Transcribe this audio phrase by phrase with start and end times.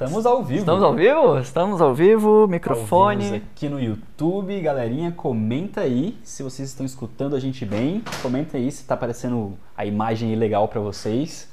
[0.00, 0.60] Estamos ao vivo.
[0.60, 1.38] Estamos ao vivo?
[1.38, 3.28] Estamos ao vivo, microfone.
[3.28, 8.02] Ao aqui no YouTube, galerinha, comenta aí se vocês estão escutando a gente bem.
[8.22, 11.50] Comenta aí se tá aparecendo a imagem legal para vocês.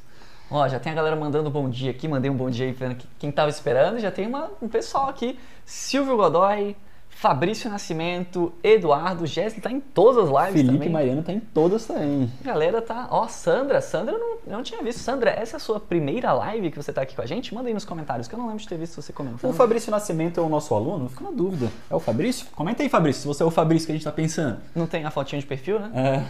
[0.50, 2.96] Ó, já tem a galera mandando bom dia aqui, mandei um bom dia aí pra
[3.20, 4.00] quem tava esperando.
[4.00, 6.74] Já tem uma, um pessoal aqui, Silvio Godoy,
[7.18, 10.90] Fabrício Nascimento, Eduardo, Jéssica, tá em todas as lives Felipe também.
[10.90, 12.32] Mariano tá em todas também.
[12.44, 13.08] Galera tá.
[13.10, 15.00] Ó, Sandra, Sandra eu não, não tinha visto.
[15.00, 17.56] Sandra, essa é a sua primeira live que você tá aqui com a gente?
[17.56, 19.50] Manda aí nos comentários, que eu não lembro de ter visto você comentando.
[19.50, 21.10] O Fabrício Nascimento é o nosso aluno?
[21.10, 21.72] Fico na dúvida.
[21.90, 22.46] É o Fabrício?
[22.56, 24.60] Comenta aí, Fabrício, se você é o Fabrício que a gente tá pensando.
[24.76, 25.92] Não tem a fotinha de perfil, né?
[25.96, 26.24] É.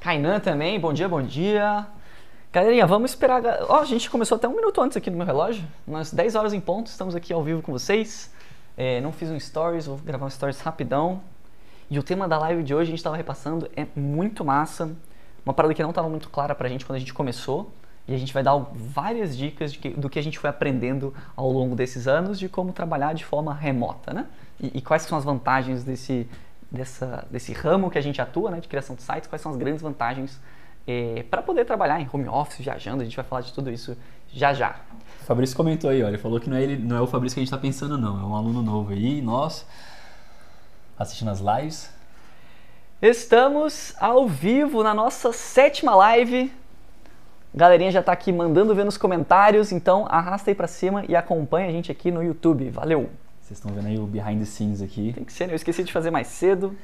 [0.00, 1.86] Kainan também, bom dia, bom dia.
[2.52, 3.42] Galerinha, vamos esperar.
[3.70, 5.64] Ó, a gente começou até um minuto antes aqui no meu relógio.
[5.86, 8.33] Umas 10 horas em ponto, estamos aqui ao vivo com vocês.
[8.76, 11.20] É, não fiz um stories, vou gravar um stories rapidão.
[11.90, 14.90] E o tema da live de hoje a gente estava repassando é muito massa.
[15.44, 17.70] Uma parada que não estava muito clara pra gente quando a gente começou.
[18.06, 21.50] E a gente vai dar várias dicas que, do que a gente foi aprendendo ao
[21.50, 24.26] longo desses anos de como trabalhar de forma remota, né?
[24.60, 26.28] E, e quais são as vantagens desse,
[26.70, 29.56] dessa, desse ramo que a gente atua, né, de criação de sites, quais são as
[29.56, 30.38] grandes vantagens
[30.86, 33.00] é, para poder trabalhar em home office, viajando.
[33.00, 33.96] A gente vai falar de tudo isso
[34.30, 34.76] já já.
[35.24, 37.34] O Fabrício comentou aí, ó, ele falou que não é, ele, não é o Fabrício
[37.34, 38.20] que a gente está pensando, não.
[38.20, 39.64] É um aluno novo aí, nós,
[40.98, 41.88] assistindo as lives.
[43.00, 46.52] Estamos ao vivo na nossa sétima live.
[47.54, 51.68] Galerinha já está aqui mandando ver nos comentários, então arrasta aí para cima e acompanha
[51.68, 52.68] a gente aqui no YouTube.
[52.68, 53.08] Valeu!
[53.40, 55.14] Vocês estão vendo aí o behind the scenes aqui.
[55.14, 55.54] Tem que ser, né?
[55.54, 56.76] Eu esqueci de fazer mais cedo.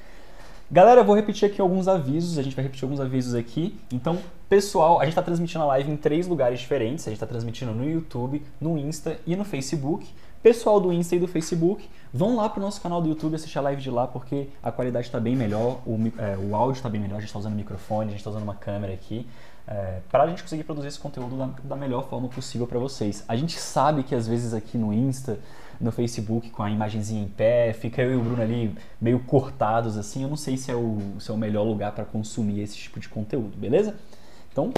[0.73, 3.77] Galera, eu vou repetir aqui alguns avisos, a gente vai repetir alguns avisos aqui.
[3.93, 4.17] Então,
[4.49, 7.05] pessoal, a gente está transmitindo a live em três lugares diferentes.
[7.09, 10.07] A gente está transmitindo no YouTube, no Insta e no Facebook.
[10.41, 13.63] Pessoal do Insta e do Facebook, vão lá pro nosso canal do YouTube assistir a
[13.63, 17.01] live de lá, porque a qualidade está bem melhor, o, é, o áudio está bem
[17.01, 19.27] melhor, a gente está usando microfone, a gente está usando uma câmera aqui.
[19.67, 23.25] É, para a gente conseguir produzir esse conteúdo da, da melhor forma possível para vocês.
[23.27, 25.41] A gente sabe que às vezes aqui no Insta
[25.81, 29.97] no Facebook com a imagenzinha em pé, fica eu e o Bruno ali meio cortados
[29.97, 30.23] assim.
[30.23, 33.01] Eu não sei se é o, se é o melhor lugar para consumir esse tipo
[33.01, 33.97] de conteúdo, beleza?
[34.53, 34.73] Então,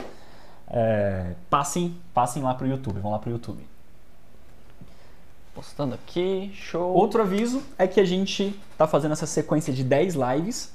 [0.68, 3.62] é, passem, passem lá pro YouTube, vão lá pro YouTube.
[5.54, 6.94] Postando aqui, show.
[6.94, 10.72] Outro aviso é que a gente tá fazendo essa sequência de 10 lives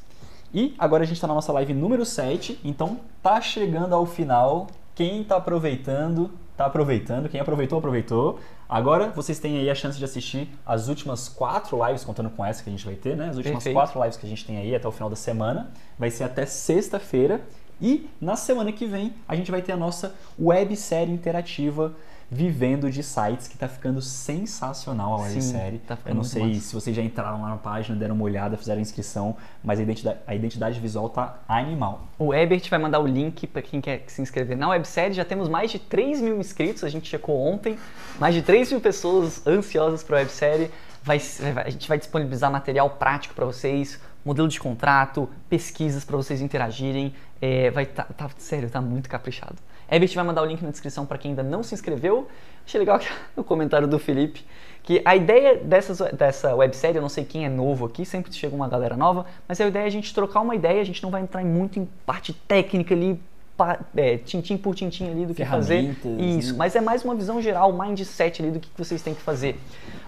[0.54, 4.68] e agora a gente está na nossa live número 7, então tá chegando ao final.
[4.94, 7.30] Quem tá aproveitando, tá aproveitando.
[7.30, 8.40] Quem aproveitou, aproveitou.
[8.70, 12.62] Agora vocês têm aí a chance de assistir as últimas quatro lives, contando com essa
[12.62, 13.30] que a gente vai ter, né?
[13.30, 13.76] As últimas Perfeito.
[13.76, 15.72] quatro lives que a gente tem aí até o final da semana.
[15.98, 17.42] Vai ser até sexta-feira.
[17.80, 21.94] E na semana que vem a gente vai ter a nossa websérie interativa
[22.30, 25.80] Vivendo de Sites, que tá ficando sensacional a websérie.
[25.80, 26.60] tá ficando Eu não sei massa.
[26.60, 29.84] se vocês já entraram lá na página, deram uma olhada, fizeram a inscrição, mas a
[29.84, 32.06] identidade, a identidade visual tá animal.
[32.20, 35.14] O Ebert vai mandar o link para quem quer se inscrever na websérie.
[35.14, 37.78] Já temos mais de 3 mil inscritos, a gente checou ontem.
[38.20, 40.70] Mais de 3 mil pessoas ansiosas para a websérie.
[41.04, 41.22] Vai-
[41.66, 47.14] a gente vai disponibilizar material prático para vocês, modelo de contrato, pesquisas para vocês interagirem.
[47.42, 49.56] É, vai tá, tá- sério, tá muito caprichado.
[49.90, 52.28] Ebert vai mandar o link na descrição para quem ainda não se inscreveu.
[52.66, 53.00] Achei legal
[53.36, 54.46] o comentário do Felipe
[54.84, 58.56] que a ideia dessas, dessa websérie, eu não sei quem é novo aqui, sempre chega
[58.56, 61.10] uma galera nova, mas a ideia é a gente trocar uma ideia, a gente não
[61.10, 63.20] vai entrar muito em parte técnica ali,
[63.58, 65.94] pa- é, tintim por tintim ali do que fazer.
[65.94, 66.58] Ferramentas, Isso, né?
[66.58, 69.60] mas é mais uma visão geral, mindset ali do que vocês têm que fazer.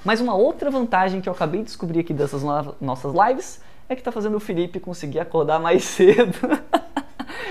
[0.05, 3.97] Mas uma outra vantagem que eu acabei de descobrir aqui dessas no- nossas lives é
[3.97, 6.37] que tá fazendo o Felipe conseguir acordar mais cedo.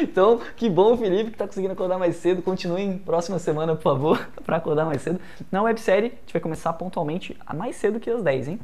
[0.01, 2.43] Então, que bom o Felipe que tá conseguindo acordar mais cedo.
[2.43, 5.21] Continuem próxima semana, por favor, para acordar mais cedo.
[5.51, 8.61] Na websérie, a gente vai começar pontualmente a mais cedo que as 10, hein?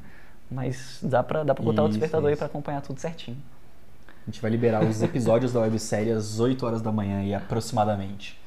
[0.50, 2.38] Mas dá pra, dá pra botar o Isso, despertador aí isso.
[2.38, 3.36] pra acompanhar tudo certinho.
[4.26, 8.38] A gente vai liberar os episódios da websérie às 8 horas da manhã aí, aproximadamente.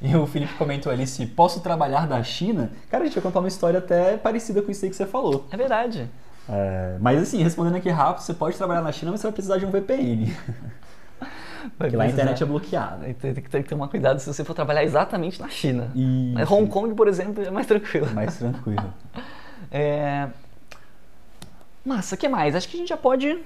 [0.00, 2.70] E o Felipe comentou ali se posso trabalhar da China.
[2.90, 5.46] Cara, a gente vai contar uma história até parecida com isso aí que você falou.
[5.50, 6.08] É verdade.
[6.48, 9.58] É, mas assim, respondendo aqui rápido, você pode trabalhar na China, mas você vai precisar
[9.58, 10.34] de um VPN.
[11.76, 13.04] Porque lá a internet é bloqueada.
[13.04, 15.90] Tem, tem que ter que tomar cuidado se você for trabalhar exatamente na China.
[15.94, 16.32] Isso.
[16.34, 18.10] Mas Hong Kong, por exemplo, é mais tranquilo.
[18.12, 18.92] Mais tranquilo.
[19.72, 20.28] É...
[21.84, 22.56] Massa, o que mais?
[22.56, 23.38] Acho que a gente já pode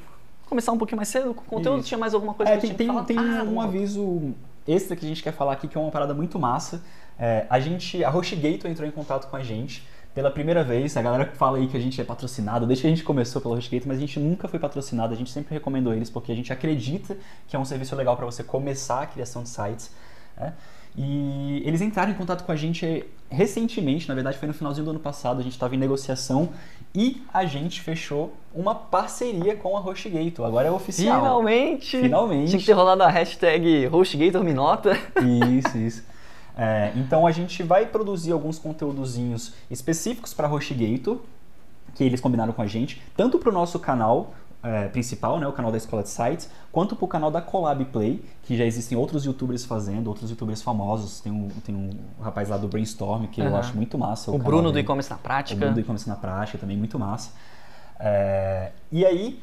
[0.46, 1.80] começar um pouquinho mais cedo com o conteúdo.
[1.80, 1.88] Isso.
[1.88, 3.40] Tinha mais alguma coisa É, que tem, tem, tinha que tem falar?
[3.40, 4.34] Ah, um aviso
[4.66, 6.82] extra que a gente quer falar aqui, que é uma parada muito massa.
[7.18, 10.96] É, a gente, a HostGator entrou em contato com a gente pela primeira vez.
[10.96, 13.42] A galera que fala aí que a gente é patrocinado, desde que a gente começou
[13.42, 15.12] pela HostGator, mas a gente nunca foi patrocinado.
[15.12, 17.16] A gente sempre recomendou eles porque a gente acredita
[17.48, 19.90] que é um serviço legal para você começar a criação de sites.
[20.36, 20.52] né?
[20.96, 24.90] E eles entraram em contato com a gente recentemente, na verdade foi no finalzinho do
[24.90, 26.50] ano passado, a gente estava em negociação
[26.94, 30.46] e a gente fechou uma parceria com a HostGator.
[30.46, 31.20] Agora é oficial.
[31.20, 32.00] Finalmente!
[32.00, 32.50] Finalmente.
[32.50, 34.96] Tinha que ter rolado a hashtag HostGatorMinota.
[35.58, 36.13] Isso, isso.
[36.56, 41.18] É, então a gente vai produzir alguns conteúdozinhos específicos para HostGator,
[41.94, 44.34] que eles combinaram com a gente, tanto para o nosso canal
[44.64, 47.84] é, principal, né, o canal da Escola de Sites, quanto para o canal da Collab
[47.84, 51.20] Play, que já existem outros youtubers fazendo, outros youtubers famosos.
[51.20, 51.90] Tem um, tem um
[52.22, 53.48] rapaz lá do Brainstorm que uhum.
[53.48, 54.30] eu acho muito massa.
[54.30, 55.54] O, o Bruno do E-Commerce na Prática.
[55.54, 57.32] O Bruno do E-Commerce na Prática também, muito massa.
[58.00, 59.38] É, e aí,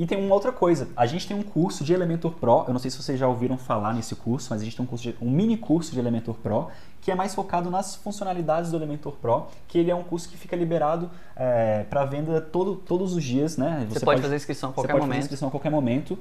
[0.00, 2.80] e tem uma outra coisa, a gente tem um curso de Elementor Pro, eu não
[2.80, 5.14] sei se vocês já ouviram falar nesse curso, mas a gente tem um, curso de,
[5.20, 6.68] um mini curso de Elementor Pro,
[7.02, 10.38] que é mais focado nas funcionalidades do Elementor Pro, que ele é um curso que
[10.38, 13.84] fica liberado é, para venda todo, todos os dias, né?
[13.90, 15.16] Você, você pode, pode, fazer inscrição a qualquer você pode momento.
[15.16, 16.18] Fazer inscrição a qualquer momento.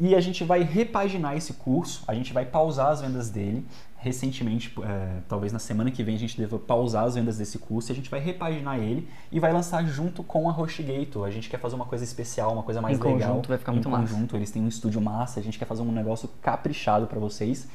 [0.00, 3.66] E a gente vai repaginar esse curso, a gente vai pausar as vendas dele.
[4.00, 7.90] Recentemente, é, talvez na semana que vem, a gente deva pausar as vendas desse curso
[7.90, 11.26] e a gente vai repaginar ele e vai lançar junto com a HostGator.
[11.26, 13.30] A gente quer fazer uma coisa especial, uma coisa mais em legal.
[13.30, 14.14] Conjunto, vai ficar muito em massa.
[14.14, 17.66] conjunto, eles têm um estúdio massa, a gente quer fazer um negócio caprichado para vocês.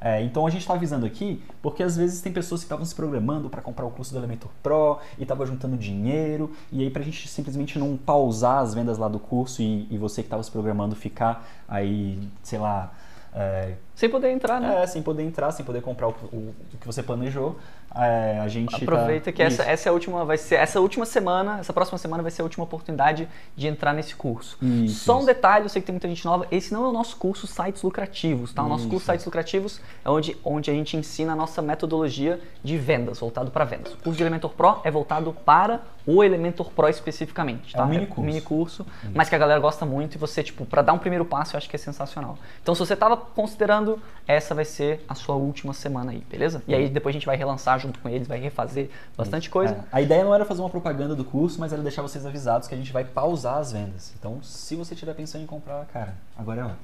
[0.00, 2.94] É, então a gente está avisando aqui porque às vezes tem pessoas que estavam se
[2.94, 7.02] programando para comprar o curso do Elementor Pro e estavam juntando dinheiro e aí para
[7.02, 10.42] a gente simplesmente não pausar as vendas lá do curso e, e você que estava
[10.42, 12.92] se programando ficar aí, sei lá,
[13.34, 14.82] é, sem poder entrar, né?
[14.82, 17.56] É, sem poder entrar, sem poder comprar o, o, o que você planejou.
[17.94, 19.32] É, a gente aproveita tá...
[19.32, 22.30] que essa, essa é a última vai ser essa última semana essa próxima semana vai
[22.30, 23.26] ser a última oportunidade
[23.56, 24.58] de entrar nesse curso.
[24.60, 26.92] Isso, só um detalhe eu sei que tem muita gente nova esse não é o
[26.92, 28.62] nosso curso sites lucrativos tá?
[28.62, 28.90] O nosso Isso.
[28.90, 33.50] curso sites lucrativos é onde onde a gente ensina a nossa metodologia de vendas voltado
[33.50, 33.94] para vendas.
[33.94, 37.80] O curso de Elementor Pro é voltado para o Elementor Pro especificamente tá?
[37.80, 38.22] É um mini curso.
[38.22, 41.24] mini curso mas que a galera gosta muito e você tipo para dar um primeiro
[41.24, 42.38] passo eu acho que é sensacional.
[42.62, 46.62] Então se você tava considerando essa vai ser a sua última semana aí beleza?
[46.68, 49.80] E aí depois a gente vai relançar junto com eles vai refazer bastante coisa É,
[49.92, 52.74] a ideia não era fazer uma propaganda do curso, mas era deixar vocês avisados que
[52.74, 54.12] a gente vai pausar as vendas.
[54.18, 56.78] Então, se você estiver pensando em comprar, cara, agora é hora.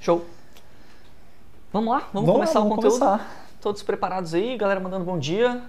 [0.00, 0.24] Show.
[1.72, 2.98] Vamos lá, vamos, Vamos lá, começar vamos o conteúdo.
[2.98, 3.44] começar.
[3.60, 5.62] Todos preparados aí, galera mandando bom dia.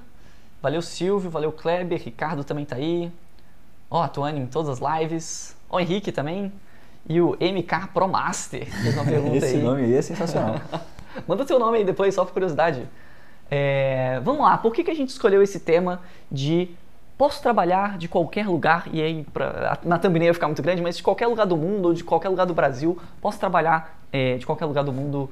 [0.61, 3.11] Valeu Silvio, valeu Kleber, Ricardo também tá aí.
[3.89, 5.55] Ó, atuando em todas as lives.
[5.69, 6.51] Ó, Henrique também.
[7.07, 9.63] E o MK Pro Master fez uma pergunta Esse aí.
[9.63, 10.59] nome aí é sensacional.
[11.27, 12.87] Manda teu nome aí depois, só por curiosidade.
[13.49, 16.01] É, vamos lá, por que, que a gente escolheu esse tema
[16.31, 16.69] de
[17.17, 20.97] posso trabalhar de qualquer lugar, e aí pra, na thumbnail vai ficar muito grande, mas
[20.97, 24.45] de qualquer lugar do mundo ou de qualquer lugar do Brasil, posso trabalhar é, de
[24.45, 25.29] qualquer lugar do mundo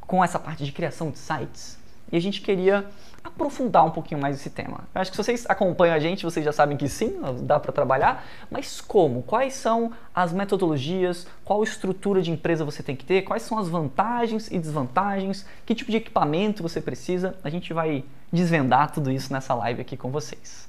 [0.00, 1.78] com essa parte de criação de sites?
[2.10, 2.86] E a gente queria
[3.34, 4.80] aprofundar um pouquinho mais esse tema.
[4.94, 7.72] Eu acho que se vocês acompanham a gente, vocês já sabem que sim, dá para
[7.72, 9.22] trabalhar, mas como?
[9.22, 11.26] Quais são as metodologias?
[11.44, 13.22] Qual estrutura de empresa você tem que ter?
[13.22, 15.44] Quais são as vantagens e desvantagens?
[15.64, 17.34] Que tipo de equipamento você precisa?
[17.42, 20.68] A gente vai desvendar tudo isso nessa live aqui com vocês,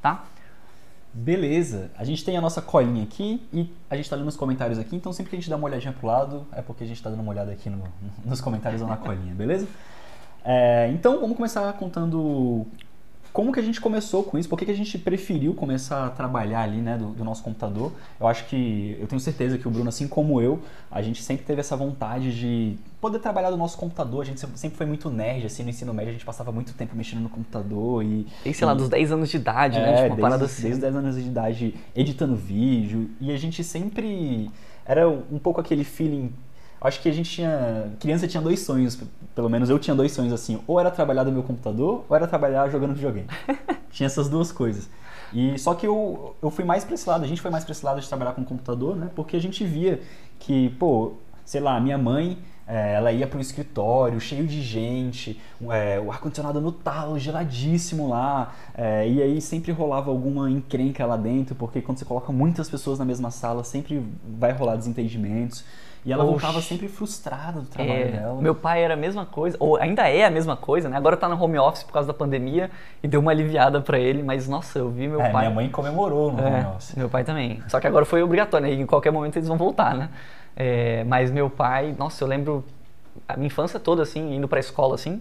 [0.00, 0.24] tá?
[1.12, 4.78] Beleza, a gente tem a nossa colinha aqui e a gente tá lendo os comentários
[4.78, 7.02] aqui, então sempre que a gente dá uma olhadinha pro lado é porque a gente
[7.02, 7.82] tá dando uma olhada aqui no-
[8.24, 9.66] nos comentários ou na colinha, beleza?
[10.44, 12.66] É, então vamos começar contando
[13.32, 16.10] como que a gente começou com isso, por que, que a gente preferiu começar a
[16.10, 17.92] trabalhar ali né, do, do nosso computador.
[18.18, 20.60] Eu acho que, eu tenho certeza que o Bruno, assim como eu,
[20.90, 24.22] a gente sempre teve essa vontade de poder trabalhar do nosso computador.
[24.22, 26.96] A gente sempre foi muito nerd, assim, no ensino médio a gente passava muito tempo
[26.96, 28.26] mexendo no computador e...
[28.42, 29.90] Tem, sei lá, e- dos 10 anos de idade, né?
[29.90, 30.62] é, Tipo, uma desde, parada assim.
[30.62, 33.10] desde os 10 anos de idade editando vídeo.
[33.20, 34.50] E a gente sempre.
[34.84, 36.32] Era um pouco aquele feeling.
[36.80, 37.92] Acho que a gente tinha.
[38.00, 38.98] Criança tinha dois sonhos,
[39.34, 40.60] pelo menos eu tinha dois sonhos assim.
[40.66, 43.28] Ou era trabalhar do meu computador, ou era trabalhar jogando videogame.
[43.92, 44.88] tinha essas duas coisas.
[45.32, 47.72] E só que eu, eu fui mais pra esse lado, a gente foi mais pra
[47.72, 49.10] esse lado de trabalhar com computador, né?
[49.14, 50.00] Porque a gente via
[50.38, 51.12] que, pô,
[51.44, 55.40] sei lá, minha mãe, é, ela ia para um escritório cheio de gente,
[55.70, 61.16] é, o ar-condicionado no talo, geladíssimo lá, é, e aí sempre rolava alguma encrenca lá
[61.16, 65.64] dentro, porque quando você coloca muitas pessoas na mesma sala, sempre vai rolar desentendimentos.
[66.04, 66.32] E ela Oxi.
[66.32, 68.40] voltava sempre frustrada do trabalho É, dela.
[68.40, 70.96] meu pai era a mesma coisa, ou ainda é a mesma coisa, né?
[70.96, 72.70] Agora tá no home office por causa da pandemia
[73.02, 75.42] e deu uma aliviada pra ele, mas nossa, eu vi meu é, pai.
[75.42, 76.94] minha mãe comemorou no É, home office.
[76.96, 77.62] meu pai também.
[77.68, 78.72] Só que agora foi obrigatório, né?
[78.72, 80.08] E em qualquer momento eles vão voltar, né?
[80.56, 82.64] É, mas meu pai, nossa, eu lembro
[83.28, 85.20] a minha infância toda, assim, indo pra escola, assim.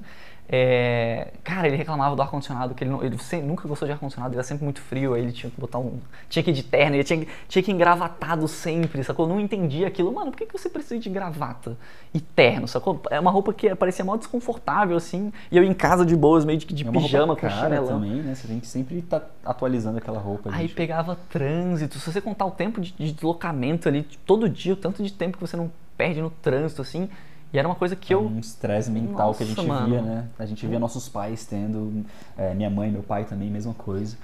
[0.51, 4.31] É, cara, ele reclamava do ar-condicionado, que ele, não- ele sem- nunca gostou de ar-condicionado,
[4.33, 5.99] ele era sempre muito frio, aí ele tinha que botar um.
[6.27, 9.25] Tinha que ir de terno, ele tinha, que- tinha que ir engravatado sempre, sacou?
[9.25, 10.11] Eu não entendia aquilo.
[10.11, 11.77] Mano, por que, que você precisa de gravata
[12.13, 12.99] e terno, sacou?
[13.11, 15.31] É uma roupa que parecia mó desconfortável, assim.
[15.51, 17.87] E eu em casa de boas, meio de, de É pijama com cara chinelão.
[17.87, 18.33] também, né?
[18.33, 20.49] Você tem que sempre estar atualizando aquela roupa.
[20.51, 20.73] Aí gente.
[20.73, 21.99] pegava trânsito.
[21.99, 25.37] Se você contar o tempo de, de deslocamento ali, todo dia, o tanto de tempo
[25.37, 27.07] que você não perde no trânsito, assim.
[27.51, 28.21] E era uma coisa que eu.
[28.21, 29.87] um estresse mental que a Nossa, gente mano.
[29.87, 30.27] via, né?
[30.37, 32.05] A gente via nossos pais tendo,
[32.37, 34.17] é, minha mãe, meu pai também, mesma coisa.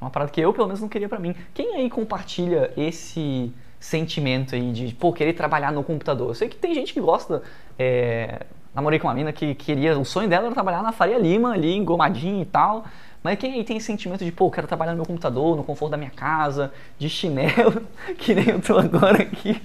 [0.00, 1.34] É uma parada que eu, pelo menos, não queria pra mim.
[1.52, 6.28] Quem aí compartilha esse sentimento aí de, pô, querer trabalhar no computador?
[6.28, 7.42] Eu sei que tem gente que gosta.
[7.78, 11.52] é, namorei com uma mina que queria, o sonho dela era trabalhar na Faria Lima,
[11.52, 12.84] ali, engomadinho e tal.
[13.22, 15.90] Mas quem aí tem esse sentimento de, pô, quero trabalhar no meu computador, no conforto
[15.90, 17.82] da minha casa, de chinelo,
[18.16, 19.60] que nem eu tô agora aqui.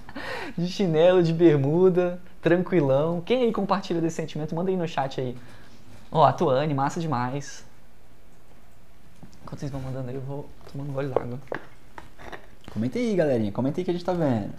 [0.58, 3.20] de chinelo, de bermuda, tranquilão.
[3.20, 5.36] Quem aí compartilha desse sentimento, manda aí no chat aí.
[6.10, 7.64] Ó, a Tuane, massa demais.
[9.42, 11.38] Enquanto vocês vão mandando aí, eu vou tomando um gole d'água.
[12.70, 13.52] Comenta aí, galerinha.
[13.52, 14.52] Comenta aí que a gente tá vendo.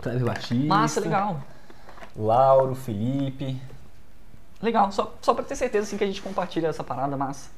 [0.00, 0.66] Cleber Batista.
[0.66, 1.40] Massa, legal.
[2.16, 3.60] Lauro, Felipe.
[4.62, 7.50] Legal, só, só pra ter certeza assim, que a gente compartilha essa parada massa.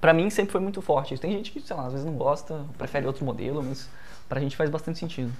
[0.00, 1.16] Pra mim sempre foi muito forte.
[1.16, 3.88] Tem gente que, sei lá, às vezes não gosta, prefere outro modelo, mas
[4.28, 5.32] pra gente faz bastante sentido.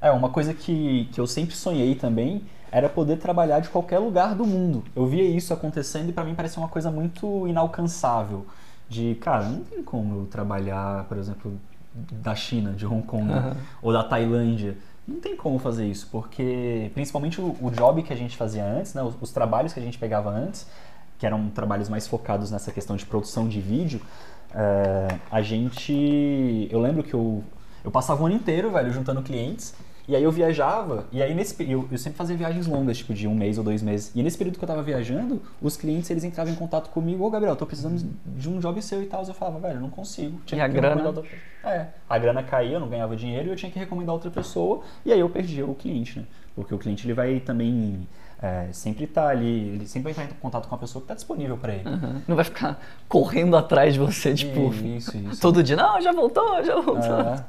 [0.00, 4.34] É, uma coisa que, que eu sempre sonhei também era poder trabalhar de qualquer lugar
[4.34, 4.84] do mundo.
[4.94, 8.46] Eu via isso acontecendo e para mim parecia uma coisa muito inalcançável.
[8.88, 11.52] De, cara, não tem como eu trabalhar, por exemplo,
[11.94, 13.52] da China, de Hong Kong, uhum.
[13.82, 14.76] ou da Tailândia.
[15.06, 18.94] Não tem como fazer isso, porque principalmente o, o job que a gente fazia antes,
[18.94, 20.66] né, os, os, trabalhos que a gente pegava antes,
[21.18, 24.00] que eram trabalhos mais focados nessa questão de produção de vídeo,
[24.54, 26.68] é, a gente.
[26.70, 27.42] Eu lembro que eu,
[27.84, 29.74] eu passava o ano inteiro, velho, juntando clientes
[30.10, 33.28] e aí eu viajava, e aí nesse eu, eu sempre fazia viagens longas, tipo de
[33.28, 34.10] um mês ou dois meses.
[34.12, 37.30] E nesse período que eu tava viajando, os clientes eles entravam em contato comigo, ô
[37.30, 39.24] Gabriel, tô precisando de um job seu e tal.
[39.24, 40.40] Eu falava, velho, eu não consigo.
[40.44, 41.06] Tinha e a grana?
[41.06, 41.22] Outra...
[41.62, 44.82] É, a grana caía, eu não ganhava dinheiro e eu tinha que recomendar outra pessoa.
[45.06, 46.24] E aí eu perdia o cliente, né?
[46.56, 48.08] Porque o cliente ele vai também
[48.42, 51.04] é, sempre estar tá ali, ele sempre vai entrar em contato com a pessoa que
[51.04, 51.88] está disponível para ele.
[51.88, 52.22] Uhum.
[52.26, 55.40] Não vai ficar correndo atrás de você, tipo, isso, isso.
[55.40, 57.20] todo dia, não, já voltou, já voltou.
[57.20, 57.44] É.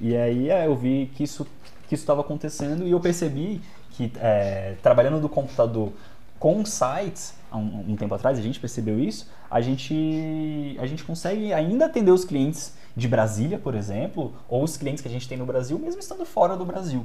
[0.00, 1.44] E aí é, eu vi que isso
[1.88, 3.60] que isso estava acontecendo e eu percebi
[3.92, 5.92] que é, trabalhando do computador
[6.38, 11.02] com sites, há um, um, tempo atrás a gente percebeu isso, a gente, a gente
[11.02, 15.26] consegue ainda atender os clientes de Brasília, por exemplo, ou os clientes que a gente
[15.26, 17.04] tem no Brasil, mesmo estando fora do Brasil.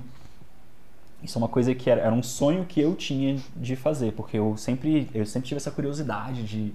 [1.23, 4.37] Isso é uma coisa que era, era um sonho que eu tinha de fazer, porque
[4.37, 6.73] eu sempre, eu sempre tive essa curiosidade de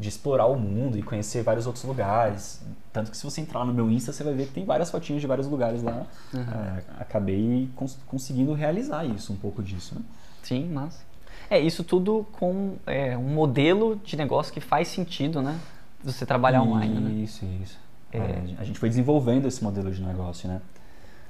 [0.00, 2.62] de explorar o mundo e conhecer vários outros lugares.
[2.90, 5.20] Tanto que se você entrar no meu Insta, você vai ver que tem várias fotinhas
[5.20, 6.06] de vários lugares lá.
[6.32, 6.40] Uhum.
[6.40, 10.00] É, acabei cons conseguindo realizar isso, um pouco disso, né?
[10.42, 11.04] Sim, mas
[11.50, 15.60] É, isso tudo com é, um modelo de negócio que faz sentido, né?
[16.02, 17.10] Você trabalhar online, né?
[17.22, 17.78] Isso, isso.
[18.10, 18.18] É.
[18.18, 18.42] é.
[18.58, 20.62] a gente foi desenvolvendo esse modelo de negócio, né?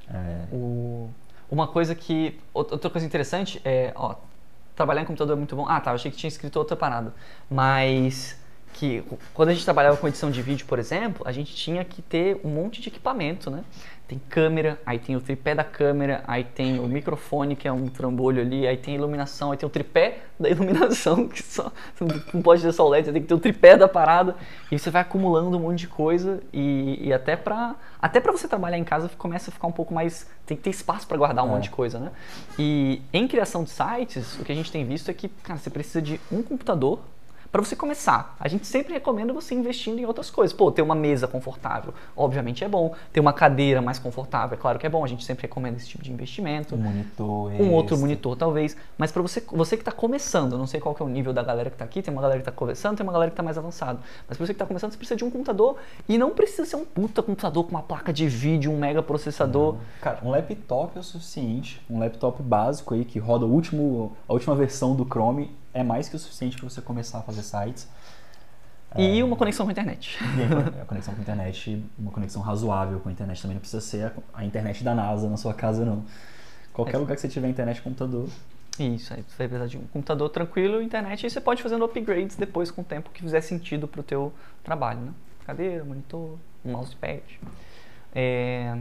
[0.08, 0.44] É.
[0.54, 1.10] O...
[1.50, 2.38] Uma coisa que...
[2.54, 3.92] Outra coisa interessante é...
[3.96, 4.14] Ó,
[4.76, 5.66] trabalhar em computador é muito bom.
[5.68, 7.12] Ah, tá, achei que tinha escrito outra parada.
[7.50, 8.39] Mas
[8.80, 12.00] que quando a gente trabalhava com edição de vídeo, por exemplo, a gente tinha que
[12.00, 13.62] ter um monte de equipamento, né?
[14.08, 17.88] Tem câmera, aí tem o tripé da câmera, aí tem o microfone, que é um
[17.88, 21.70] trambolho ali, aí tem a iluminação, aí tem o tripé da iluminação, que só,
[22.32, 24.34] não pode ter só o LED, você tem que ter o tripé da parada,
[24.72, 28.48] e você vai acumulando um monte de coisa, e, e até para até pra você
[28.48, 30.26] trabalhar em casa começa a ficar um pouco mais.
[30.46, 31.50] tem que ter espaço para guardar um é.
[31.50, 32.10] monte de coisa, né?
[32.58, 35.68] E em criação de sites, o que a gente tem visto é que, cara, você
[35.68, 36.98] precisa de um computador
[37.50, 38.36] para você começar.
[38.38, 40.56] A gente sempre recomenda você investindo em outras coisas.
[40.56, 42.94] Pô, ter uma mesa confortável, obviamente é bom.
[43.12, 45.04] Ter uma cadeira mais confortável, é claro que é bom.
[45.04, 46.74] A gente sempre recomenda esse tipo de investimento.
[46.74, 47.52] Um monitor.
[47.60, 48.76] Um outro monitor, talvez.
[48.96, 51.70] Mas para você, você que está começando, não sei qual é o nível da galera
[51.70, 53.58] que está aqui, tem uma galera que está começando, tem uma galera que está mais
[53.58, 54.00] avançado.
[54.28, 55.76] Mas para você que está começando, você precisa de um computador
[56.08, 59.76] e não precisa ser um puta computador com uma placa de vídeo, um mega processador.
[60.00, 61.80] Cara, um laptop é o suficiente.
[61.90, 66.08] Um laptop básico aí que roda o último, a última versão do Chrome é mais
[66.08, 67.88] que o suficiente para você começar a fazer sites.
[68.96, 70.18] E é, uma conexão com a internet.
[70.82, 74.06] a conexão com a internet, uma conexão razoável com a internet também não precisa ser
[74.06, 76.04] a, a internet da NASA na sua casa, não.
[76.72, 76.98] Qualquer é.
[76.98, 78.28] lugar que você tiver internet, computador.
[78.78, 82.36] Isso, aí você vai precisar de um computador tranquilo, internet, e você pode fazendo upgrades
[82.36, 84.32] depois com o tempo que fizer sentido para o teu
[84.64, 85.12] trabalho, né?
[85.46, 87.22] Cadeira, monitor, um mousepad.
[88.14, 88.76] É...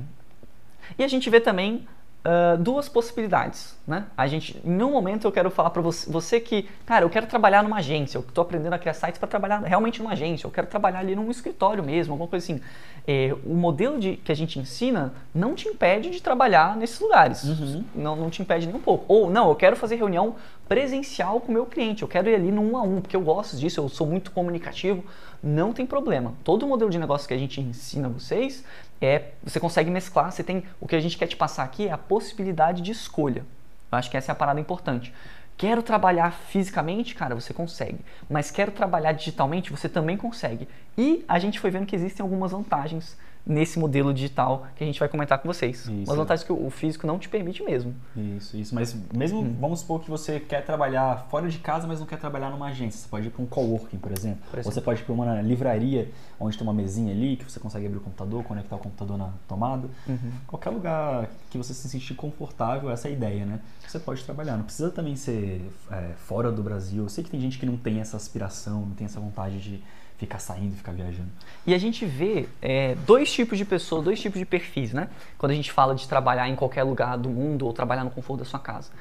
[0.97, 1.87] E a gente vê também
[2.25, 4.05] uh, duas possibilidades, né?
[4.17, 7.27] A gente, em um momento eu quero falar para você, você que, cara, eu quero
[7.27, 10.51] trabalhar numa agência, eu estou aprendendo a criar sites para trabalhar realmente numa agência, eu
[10.51, 12.61] quero trabalhar ali num escritório mesmo, alguma coisa assim.
[13.07, 17.43] É, o modelo de, que a gente ensina não te impede de trabalhar nesses lugares,
[17.43, 17.83] uhum.
[17.95, 19.05] não, não te impede nem um pouco.
[19.07, 20.35] Ou não, eu quero fazer reunião
[20.69, 23.21] presencial com o meu cliente, eu quero ir ali no um a um, porque eu
[23.21, 25.03] gosto disso, eu sou muito comunicativo,
[25.41, 26.35] não tem problema.
[26.43, 28.63] Todo modelo de negócio que a gente ensina vocês
[29.01, 31.91] é você consegue mesclar, você tem o que a gente quer te passar aqui é
[31.91, 33.43] a possibilidade de escolha.
[33.91, 35.11] Eu acho que essa é a parada importante.
[35.57, 37.99] Quero trabalhar fisicamente, cara, você consegue.
[38.29, 40.69] Mas quero trabalhar digitalmente, você também consegue.
[40.95, 44.99] E a gente foi vendo que existem algumas vantagens nesse modelo digital que a gente
[44.99, 45.87] vai comentar com vocês.
[45.87, 46.11] Isso.
[46.11, 47.95] As vantagens que o físico não te permite mesmo.
[48.15, 48.75] Isso, isso.
[48.75, 49.55] Mas mesmo, Hum.
[49.59, 52.99] vamos supor que você quer trabalhar fora de casa, mas não quer trabalhar numa agência.
[53.01, 54.41] Você pode ir para um coworking, por exemplo.
[54.49, 54.71] Por Ou exemplo.
[54.73, 57.97] você pode ir para uma livraria, onde tem uma mesinha ali, que você consegue abrir
[57.97, 59.87] o computador, conectar o computador na tomada.
[60.07, 60.31] Uhum.
[60.45, 63.59] Qualquer lugar que você se sentir confortável, essa é a ideia, né?
[63.87, 64.57] Você pode trabalhar.
[64.57, 67.03] Não precisa também ser é, fora do Brasil.
[67.03, 69.83] Eu sei que tem gente que não tem essa aspiração, não tem essa vontade de
[70.19, 71.29] ficar saindo, ficar viajando.
[71.65, 75.07] E a gente vê é, dois tipos de pessoas, dois tipos de perfis, né?
[75.37, 78.39] Quando a gente fala de trabalhar em qualquer lugar do mundo ou trabalhar no conforto
[78.39, 78.91] da sua casa.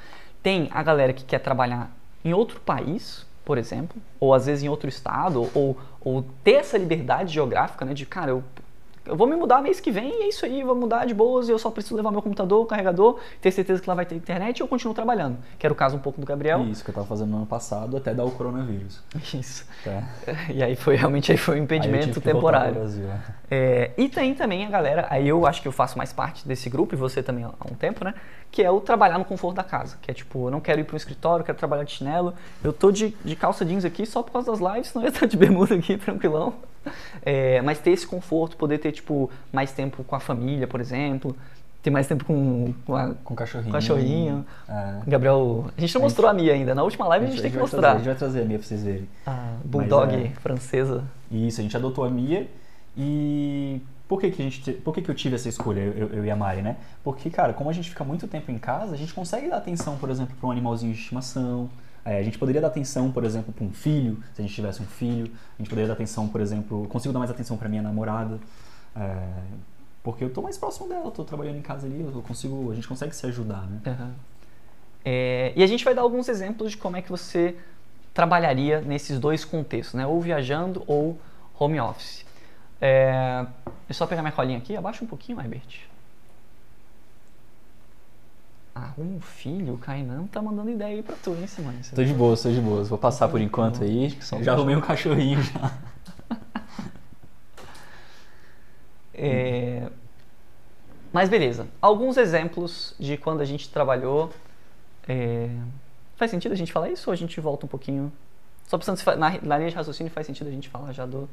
[0.41, 1.91] Tem a galera que quer trabalhar
[2.23, 6.77] em outro país, por exemplo, ou às vezes em outro estado, ou, ou ter essa
[6.77, 7.93] liberdade geográfica, né?
[7.93, 8.43] De, cara, eu,
[9.09, 11.49] eu vou me mudar mês que vem e é isso aí, vou mudar de boas
[11.49, 14.59] e eu só preciso levar meu computador, carregador, ter certeza que lá vai ter internet
[14.59, 15.37] e eu continuo trabalhando.
[15.57, 16.63] Que era o caso um pouco do Gabriel.
[16.65, 19.01] Isso que eu tava fazendo no ano passado, até dar o coronavírus.
[19.33, 19.65] Isso.
[19.83, 20.03] Tá?
[20.49, 22.73] E aí foi realmente aí foi um impedimento temporário.
[22.73, 23.19] Brasil, é.
[23.51, 26.69] É, e tem também a galera, aí eu acho que eu faço mais parte desse
[26.69, 28.13] grupo, e você também há um tempo, né?
[28.51, 29.97] Que é o trabalhar no conforto da casa.
[30.01, 32.33] Que é tipo, eu não quero ir para um escritório, eu quero trabalhar de chinelo.
[32.63, 35.13] Eu tô de, de calça jeans aqui só por causa das lives, senão eu ia
[35.13, 36.53] estar de bermuda aqui, tranquilão.
[37.23, 41.35] É, mas ter esse conforto, poder ter, tipo, mais tempo com a família, por exemplo.
[41.83, 43.71] Ter mais tempo com, com a Com cachorrinho.
[43.71, 44.45] cachorrinho.
[44.67, 44.95] É.
[45.07, 45.65] Gabriel.
[45.77, 46.75] A gente não mostrou a Mia ainda.
[46.75, 47.79] Na última live a gente, tem que mostrar.
[47.79, 49.07] Trazer, a gente vai trazer a Mia pra vocês verem.
[49.25, 51.03] A Bulldog é- francesa.
[51.31, 52.47] Isso, a gente adotou a Mia
[52.97, 56.07] e por que, que, a gente, te- por que, que eu tive essa escolha, eu,
[56.09, 56.75] eu- e a Mari, né?
[57.03, 59.97] Porque, cara, como a gente fica muito tempo em casa, a gente consegue dar atenção,
[59.97, 61.69] por exemplo, para um animalzinho de estimação.
[62.03, 64.81] É, a gente poderia dar atenção, por exemplo, para um filho, se a gente tivesse
[64.81, 65.31] um filho.
[65.57, 68.39] A gente poderia dar atenção, por exemplo, consigo dar mais atenção para minha namorada.
[68.95, 69.27] é,
[70.01, 72.87] porque eu tô mais próximo dela, tô trabalhando em casa ali, eu consigo, a gente
[72.87, 73.79] consegue se ajudar, né?
[73.85, 74.11] Aham.
[75.05, 77.55] É, e a gente vai dar alguns exemplos de como é que você
[78.13, 80.05] trabalharia nesses dois contextos, né?
[80.07, 81.17] Ou viajando ou
[81.59, 82.25] home office.
[82.81, 85.87] É, deixa eu só pegar minha colinha aqui, abaixa um pouquinho, Herbert.
[88.75, 91.45] Ah, um filho, o Kainan tá mandando ideia aí pra tu, hein?
[91.47, 92.87] Você Tô de boas, tô de boas.
[92.87, 94.17] Vou passar por enquanto aí.
[94.41, 95.77] Já arrumei um cachorrinho já.
[99.13, 99.89] É,
[101.11, 101.67] Mas beleza.
[101.81, 104.31] Alguns exemplos de quando a gente trabalhou.
[105.07, 105.49] é,
[106.15, 108.11] Faz sentido a gente falar isso ou a gente volta um pouquinho?
[108.67, 111.27] Só fa- na, na linha de raciocínio faz sentido a gente falar já do.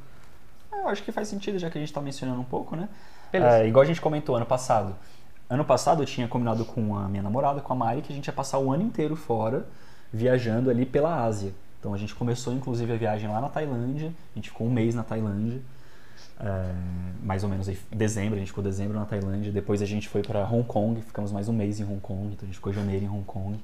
[0.77, 2.89] É, Eu acho que faz sentido, já que a gente tá mencionando um pouco, né?
[3.33, 3.59] Beleza.
[3.59, 4.95] É, igual a gente comentou ano passado.
[5.49, 8.27] Ano passado eu tinha combinado com a minha namorada, com a Mari, que a gente
[8.27, 9.67] ia passar o ano inteiro fora,
[10.13, 11.53] viajando ali pela Ásia.
[11.79, 14.95] Então a gente começou inclusive a viagem lá na Tailândia, a gente ficou um mês
[14.95, 15.61] na Tailândia.
[16.41, 16.75] É,
[17.23, 19.53] mais ou menos em dezembro, a gente ficou dezembro na Tailândia.
[19.53, 22.43] Depois a gente foi para Hong Kong, ficamos mais um mês em Hong Kong, então
[22.43, 23.59] a gente ficou janeiro em Hong Kong.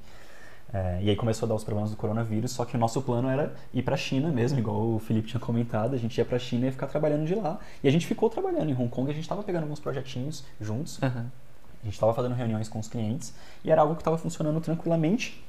[0.73, 3.29] É, e aí começou a dar os problemas do coronavírus, só que o nosso plano
[3.29, 6.63] era ir pra China mesmo, igual o Felipe tinha comentado, a gente ia pra China
[6.63, 7.59] e ia ficar trabalhando de lá.
[7.83, 10.97] E a gente ficou trabalhando em Hong Kong, a gente tava pegando alguns projetinhos juntos,
[11.03, 11.27] Aham.
[11.81, 15.45] a gente estava fazendo reuniões com os clientes e era algo que estava funcionando tranquilamente.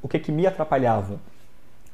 [0.00, 1.18] O que, que me atrapalhava?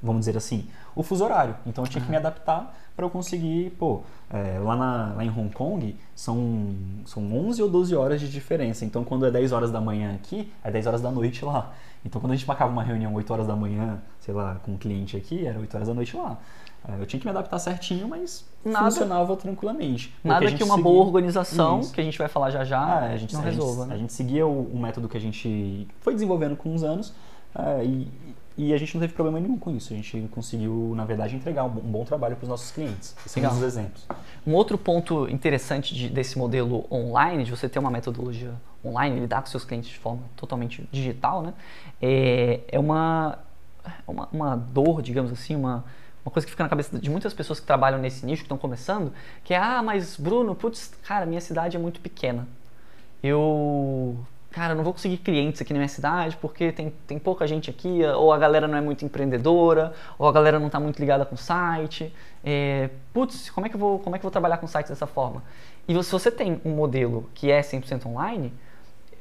[0.02, 1.56] Vamos dizer assim, o fuso horário.
[1.66, 5.30] Então eu tinha que me adaptar para eu conseguir, pô, é, lá, na- lá em
[5.30, 6.66] Hong Kong são,
[7.06, 8.84] são 11 ou 12 horas de diferença.
[8.84, 11.72] Então quando é 10 horas da manhã aqui, é 10 horas da noite lá.
[12.04, 14.76] Então quando a gente marcava uma reunião 8 horas da manhã, sei lá, com um
[14.76, 16.36] cliente aqui, era 8 horas da noite lá.
[16.86, 20.14] É, eu tinha que me adaptar certinho, mas Nada- funcionava tranquilamente.
[20.24, 21.92] A Nada gente que uma seguia- boa organização, Isso.
[21.92, 23.84] que a gente vai falar já já, ah, a gente, não a gente- resolva.
[23.84, 23.96] A né?
[23.98, 27.14] gente seguia o, o método que a gente foi desenvolvendo com os anos
[27.54, 28.06] ah, e,
[28.62, 29.92] e a gente não teve problema nenhum com isso.
[29.92, 33.14] A gente conseguiu, na verdade, entregar um bom, um trabalho para os nossos clientes.
[33.20, 33.56] Esses são Legal.
[33.56, 34.06] os exemplos.
[34.46, 38.52] Um outro ponto interessante de- desse modelo online, de você ter uma metodologia
[38.84, 41.54] online, lidar com seus clientes de forma totalmente digital, né?
[42.02, 43.38] É, é uma,
[44.06, 45.82] uma, uma dor, digamos assim, uma,
[46.22, 48.58] uma coisa que fica na cabeça de muitas pessoas que trabalham nesse nicho, que estão
[48.58, 49.10] começando,
[49.42, 52.46] que é, ah, mas Bruno, putz, cara, minha cidade é muito pequena.
[53.22, 54.16] Eu,
[54.50, 58.02] cara, não vou conseguir clientes aqui na minha cidade porque tem, tem pouca gente aqui,
[58.16, 61.34] ou a galera não é muito empreendedora, ou a galera não está muito ligada com
[61.34, 62.12] o site.
[62.44, 65.06] É, putz, como é, que eu vou, como é que vou trabalhar com sites dessa
[65.06, 65.42] forma?
[65.88, 68.52] E se você tem um modelo que é 100% online,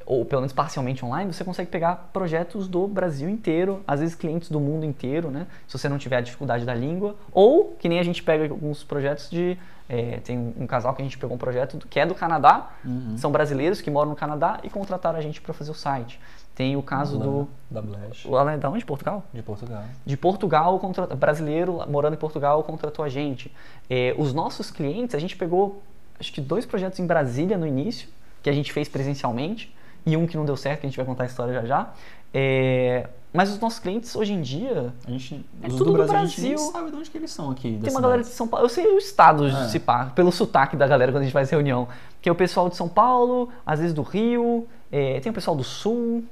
[0.09, 4.49] ou pelo menos parcialmente online, você consegue pegar projetos do Brasil inteiro, às vezes clientes
[4.49, 5.45] do mundo inteiro, né?
[5.67, 8.83] Se você não tiver a dificuldade da língua, ou que nem a gente pega alguns
[8.83, 9.55] projetos de.
[9.89, 12.69] É, tem um, casal que a gente pegou um projeto que é do Canadá,
[13.17, 16.19] são brasileiros que moram no Canadá e contrataram a gente para fazer o site.
[16.53, 17.47] Tem o caso do.
[17.71, 18.85] Da Blash, O Alan é da onde?
[18.85, 19.23] Portugal?
[19.33, 19.83] de Portugal.
[20.05, 20.79] de Portugal,
[21.17, 23.51] brasileiro morando em Portugal, contratou a gente.
[23.89, 25.81] É, os nossos clientes, a gente pegou
[26.19, 28.09] acho que dois projetos em Brasília no início,
[28.43, 29.73] que a gente fez presencialmente,
[30.05, 31.93] e um que não deu certo, que a gente vai contar a história já já.
[32.33, 34.91] É, Mas os nossos clientes hoje em dia.
[35.05, 36.71] A gente, É tudo do do Brasil, a gente nem Brasil.
[36.71, 37.79] sabe de onde que eles são aqui.
[37.81, 38.65] Tem uma galera de São Paulo.
[38.65, 39.67] Eu sei o estado, É.
[39.67, 41.87] se pá, pelo sotaque da galera quando a gente faz reunião.
[42.21, 45.55] Que é o pessoal de São Paulo, às vezes do Rio, é, tem o pessoal
[45.55, 46.23] do Sul.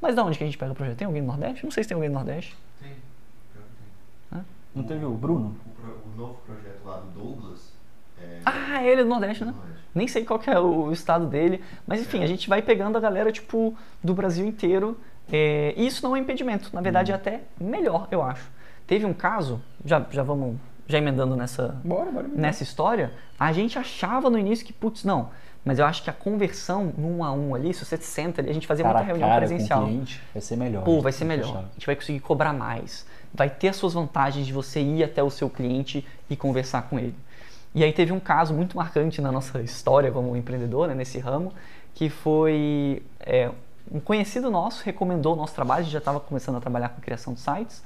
[0.00, 0.96] Mas da onde que a gente pega o projeto?
[0.96, 1.64] Tem alguém do Nordeste?
[1.64, 2.56] Não sei se tem alguém do Nordeste.
[2.80, 2.90] Tem,
[4.32, 4.40] tem.
[4.74, 5.54] Não teve o Bruno?
[5.84, 7.72] O, o novo projeto lá do Douglas
[8.22, 8.40] é.
[8.44, 9.52] Ah, ele é do Nordeste, né?
[9.52, 9.76] Nordeste.
[9.94, 11.62] Nem sei qual que é o estado dele.
[11.86, 14.98] Mas enfim, a gente vai pegando a galera, tipo, do Brasil inteiro.
[15.32, 16.70] É, e isso não é um impedimento.
[16.72, 18.50] Na verdade, é até melhor, eu acho.
[18.86, 22.28] Teve um caso, já, já vamos já emendando nessa, Bora, bora.
[22.28, 25.30] nessa história, a gente achava no início que, putz, não.
[25.64, 28.54] Mas eu acho que a conversão num a um ali, se você senta ali, a
[28.54, 29.80] gente fazia cara muita reunião cara presencial.
[29.80, 30.84] com o cliente vai ser melhor.
[30.84, 31.46] Pô, vai ser melhor.
[31.46, 31.58] fechar.
[31.58, 33.04] A gente vai conseguir cobrar mais.
[33.34, 37.00] Vai ter as suas vantagens de você ir até o seu cliente e conversar com
[37.00, 37.16] ele.
[37.74, 41.52] E aí teve um caso muito marcante na nossa história como empreendedor, né, nesse ramo,
[41.94, 43.50] que foi é,
[43.90, 47.00] um conhecido nosso recomendou o nosso trabalho, a gente já estava começando a trabalhar com
[47.00, 47.82] criação de sites.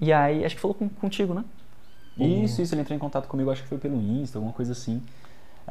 [0.00, 1.44] E aí, acho que falou com- contigo, né?
[2.18, 5.02] Isso, isso, ele entrou em contato comigo, acho que foi pelo Insta, alguma coisa assim.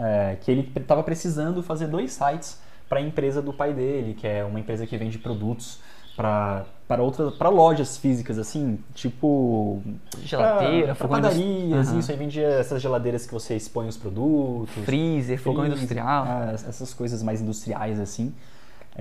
[0.01, 4.25] é, que ele estava precisando fazer dois sites para a empresa do pai dele, que
[4.25, 5.79] é uma empresa que vende produtos
[6.15, 9.81] para para outras para lojas físicas assim, tipo
[10.23, 14.69] Geladeira, pra, fogão pra padarias, isso aí vendia essas geladeiras que você expõe os produtos,
[14.85, 16.23] Freezer, fogão freezer, industrial.
[16.27, 18.33] ah, essas coisas mais industriais assim.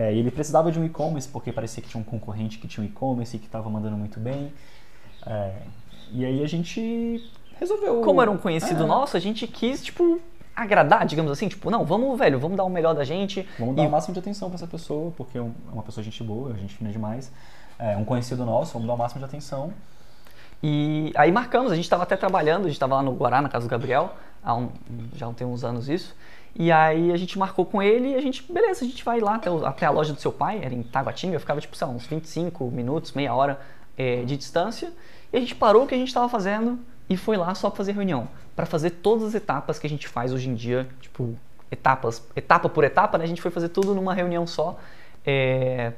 [0.01, 2.85] É, e ele precisava de um e-commerce porque parecia que tinha um concorrente que tinha
[2.85, 4.53] um e-commerce e que estava mandando muito bem.
[5.27, 5.53] É,
[6.13, 8.01] e aí a gente resolveu.
[8.03, 10.21] Como era um conhecido É, nosso, a gente quis, tipo,
[10.55, 13.45] agradar, digamos assim, tipo, não, vamos, velho, vamos dar o melhor da gente.
[13.59, 16.05] Vamos dar E- o máximo de atenção para essa pessoa, porque é é uma pessoa
[16.05, 17.33] gente boa, gente fina demais.
[17.77, 19.73] É um conhecido nosso, vamos dar o máximo de atenção.
[20.63, 23.49] E aí marcamos, a gente estava até trabalhando, a gente estava lá no Guará, na
[23.49, 24.69] casa do Gabriel, há um,
[25.15, 26.15] já tem uns anos isso.
[26.59, 29.37] E aí a gente marcou com ele e a gente, beleza, a gente vai lá
[29.37, 31.93] até, o- até a loja do seu pai, era em Taguatinga, ficava tipo, sei lá,
[31.93, 33.61] uns 25 minutos, meia hora
[33.97, 34.93] eh, de distância.
[35.33, 37.93] E a gente parou o que a gente estava fazendo e foi lá só fazer
[37.93, 41.35] reunião, para fazer todas as etapas que a gente faz hoje em dia, tipo,
[41.71, 43.25] etapas, etapa por etapa, né?
[43.25, 44.77] A gente foi fazer tudo numa reunião só.
[45.25, 45.93] Eh,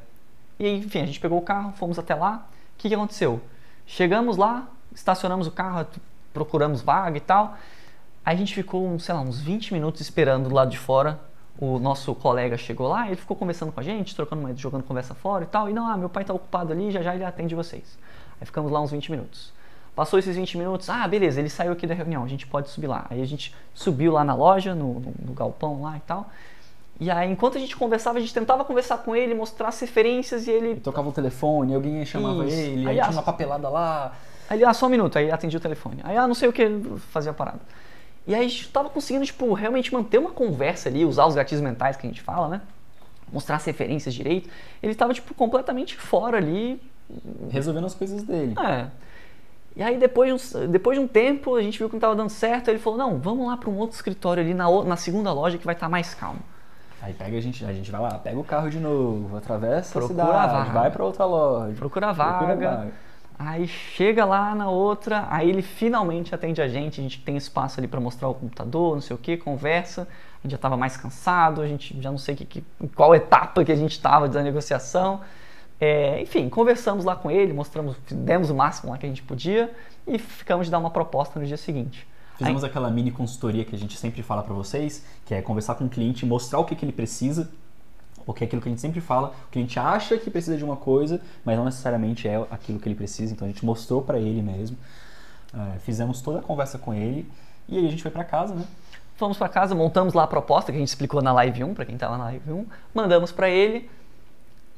[0.58, 2.46] e enfim, a gente pegou o carro, fomos até lá.
[2.74, 3.40] O que, que aconteceu?
[3.86, 5.86] Chegamos lá, estacionamos o carro,
[6.34, 7.56] procuramos vaga e tal.
[8.24, 11.18] Aí a gente ficou, sei lá, uns 20 minutos esperando do lado de fora.
[11.59, 15.14] O nosso colega chegou lá, ele ficou conversando com a gente, trocando uma, jogando conversa
[15.14, 15.68] fora e tal.
[15.68, 17.98] E não, ah, meu pai tá ocupado ali, já já ele atende vocês.
[18.40, 19.52] Aí ficamos lá uns 20 minutos.
[19.94, 22.87] Passou esses 20 minutos, ah, beleza, ele saiu aqui da reunião, a gente pode subir
[22.87, 23.04] lá.
[23.11, 26.30] Aí a gente subiu lá na loja, no, no- no galpão lá e tal.
[26.98, 30.46] E aí, enquanto a gente conversava, a gente tentava conversar com ele, mostrar as referências
[30.46, 32.56] e ele Ele tocava o telefone, alguém chamava Isso.
[32.56, 34.12] ele, aí Aliás- tinha uma papelada lá.
[34.48, 35.98] Aí ele, ah, só um minuto, aí atendi o telefone.
[36.04, 36.66] Aí, ah, não sei o que,
[37.11, 37.61] fazia a parada.
[38.26, 41.62] E aí a gente tava conseguindo, tipo, realmente manter uma conversa ali, usar os gatilhos
[41.62, 42.61] mentais que a gente fala, né?
[43.33, 44.48] Mostrar as referências direito.
[44.83, 46.80] Ele tava, tipo, completamente fora ali.
[47.50, 48.54] resolvendo as coisas dele.
[48.59, 48.87] É.
[49.76, 52.68] E aí depois depois de um tempo, a gente viu que não tava dando certo,
[52.68, 55.64] ele falou, não, vamos lá para um outro escritório ali na, na segunda loja que
[55.64, 56.40] vai estar mais calmo.
[57.00, 60.24] Aí pega a gente, a gente vai lá, pega o carro de novo, atravessa Procura
[60.24, 60.80] a a cidade, vaga.
[60.80, 61.74] vai pra outra loja.
[61.76, 62.92] Procura a procura a vaga.
[63.42, 67.81] Aí chega lá na outra, aí ele finalmente atende a gente, a gente tem espaço
[67.81, 70.03] ali para mostrar o computador, não sei o que, conversa.
[70.03, 73.14] A gente já estava mais cansado, a gente já não sei que, que- em qual
[73.14, 75.22] etapa que a gente estava da negociação.
[75.81, 79.72] É, enfim, conversamos lá com ele, mostramos, demos o máximo lá que a gente podia
[80.07, 82.07] e ficamos de dar uma proposta no dia seguinte.
[82.37, 85.87] Fizemos aquela mini consultoria que a gente sempre fala pra vocês, que é conversar com
[85.87, 87.50] o cliente, mostrar o que, que ele precisa,
[88.24, 90.76] porque é aquilo que a gente sempre fala, o cliente acha que precisa de uma
[90.76, 94.42] coisa, mas não necessariamente é aquilo que ele precisa, então a gente mostrou pra ele
[94.42, 94.76] mesmo,
[95.52, 97.28] É, fizemos toda a conversa com ele,
[97.68, 98.64] e aí a gente foi pra casa, né?
[99.16, 101.85] Fomos para casa, montamos lá a proposta que a gente explicou na live 1, para
[101.85, 103.90] quem estava na live 1, mandamos para ele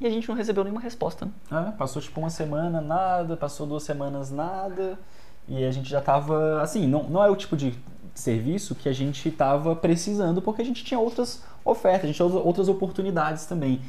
[0.01, 1.25] e a gente não recebeu nenhuma resposta.
[1.25, 1.31] Né?
[1.69, 4.97] É, passou tipo uma semana, nada, passou duas semanas, nada,
[5.47, 7.73] e a gente já tava, assim, não, não é o tipo de
[8.13, 12.27] serviço que a gente tava precisando, porque a gente tinha outras ofertas, a gente tinha
[12.27, 13.81] outras oportunidades também.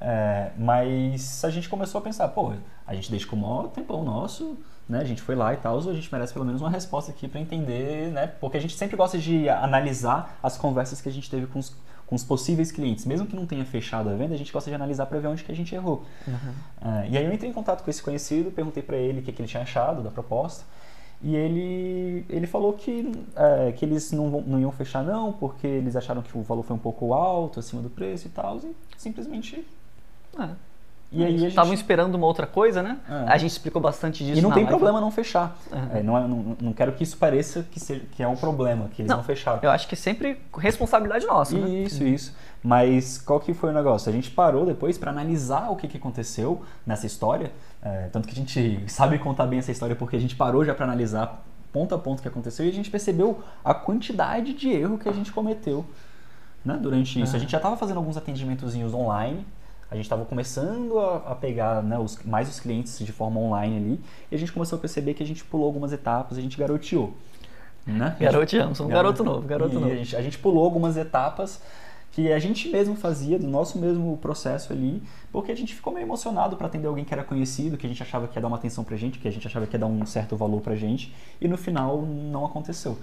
[0.00, 2.52] É, mas a gente começou a pensar, pô,
[2.86, 4.56] a gente deixa com o maior tempão nosso,
[4.88, 4.98] né?
[4.98, 7.38] A gente foi lá e tal, a gente merece pelo menos uma resposta aqui para
[7.38, 8.26] entender, né?
[8.26, 11.76] Porque a gente sempre gosta de analisar as conversas que a gente teve com os,
[12.06, 13.04] com os possíveis clientes.
[13.04, 15.44] Mesmo que não tenha fechado a venda, a gente gosta de analisar para ver onde
[15.44, 16.04] que a gente errou.
[16.82, 19.32] É, e aí eu entrei em contato com esse conhecido, perguntei para ele o que,
[19.32, 20.64] que ele tinha achado da proposta.
[21.22, 25.66] E ele, ele falou que, é, que eles não, vão- não iam fechar não, porque
[25.66, 28.74] eles acharam que o valor foi um pouco alto, acima do preço e tal, e
[28.96, 29.62] simplesmente
[30.38, 30.48] É.
[31.12, 31.48] E aí gente...
[31.50, 32.98] Estavam esperando uma outra coisa, né?
[33.08, 33.32] É.
[33.32, 34.68] A gente explicou bastante disso E não tem live.
[34.68, 35.58] problema não fechar.
[35.72, 35.88] Uhum.
[35.96, 38.88] É, não, é- não, não quero que isso pareça que, seja, que é um problema,
[38.94, 39.24] que eles não, Não.
[39.24, 39.58] fecharam.
[39.60, 41.68] Eu acho que é sempre responsabilidade nossa, né?
[41.68, 42.32] Isso, isso.
[42.62, 44.08] Mas qual que foi o negócio?
[44.08, 47.50] A gente parou depois para analisar o que, que aconteceu nessa história.
[47.82, 50.74] É, tanto que a gente sabe contar bem essa história porque a gente parou já
[50.74, 54.68] para analisar ponto a ponto o que aconteceu e a gente percebeu a quantidade de
[54.70, 55.84] erro que a gente cometeu
[56.64, 57.34] né, durante isso.
[57.34, 59.46] A gente já estava fazendo alguns atendimentozinhos online.
[59.90, 63.76] A gente estava começando a, a pegar né, os- mais os clientes de forma online
[63.76, 64.00] ali.
[64.30, 67.14] E a gente começou a perceber que a gente pulou algumas etapas, a gente garoteou.
[67.86, 68.14] Né?
[68.20, 69.86] Garoteamos, um garoto novo, garoto E novo.
[69.90, 71.60] A gente, a gente pulou algumas etapas
[72.12, 76.04] que a gente mesmo fazia, do nosso mesmo processo ali, porque a gente ficou meio
[76.04, 78.56] emocionado para atender alguém que era conhecido, que a gente achava que ia dar uma
[78.56, 81.14] atenção pra gente, que a gente achava que ia dar um certo valor pra gente,
[81.40, 82.98] e no final não aconteceu.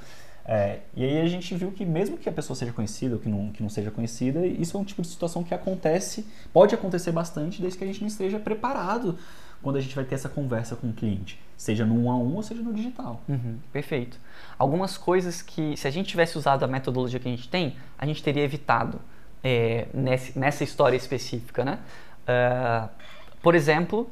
[0.50, 3.28] É, e aí a gente viu que mesmo que a pessoa seja conhecida ou que
[3.28, 7.12] não, que não seja conhecida, isso é um tipo de situação que acontece, pode acontecer
[7.12, 9.18] bastante, desde que a gente não esteja preparado
[9.62, 12.36] quando a gente vai ter essa conversa com o cliente, seja no um a um
[12.36, 13.22] ou seja no digital.
[13.28, 14.20] Uhum, perfeito.
[14.58, 18.06] Algumas coisas que, se a gente tivesse usado a metodologia que a gente tem, a
[18.06, 19.00] gente teria evitado
[19.44, 21.80] é, nesse- nessa história específica, né?
[22.28, 22.90] Ah,
[23.42, 24.10] por exemplo,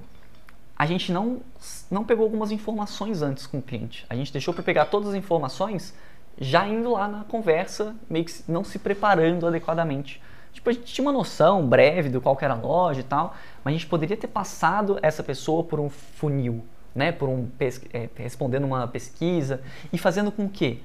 [0.77, 1.41] a gente não,
[1.89, 4.05] não pegou algumas informações antes com o cliente.
[4.10, 5.93] A gente deixou para pegar todas as informações
[6.39, 10.21] já indo lá na conversa, meio que não se preparando adequadamente.
[10.55, 13.73] Tipo, a gente tinha uma noção breve do qual era a loja e tal, mas
[13.73, 16.63] a gente poderia ter passado essa pessoa por um funil,
[16.95, 17.11] né?
[17.11, 17.49] Por um
[17.91, 20.81] é, respondendo uma pesquisa e fazendo com que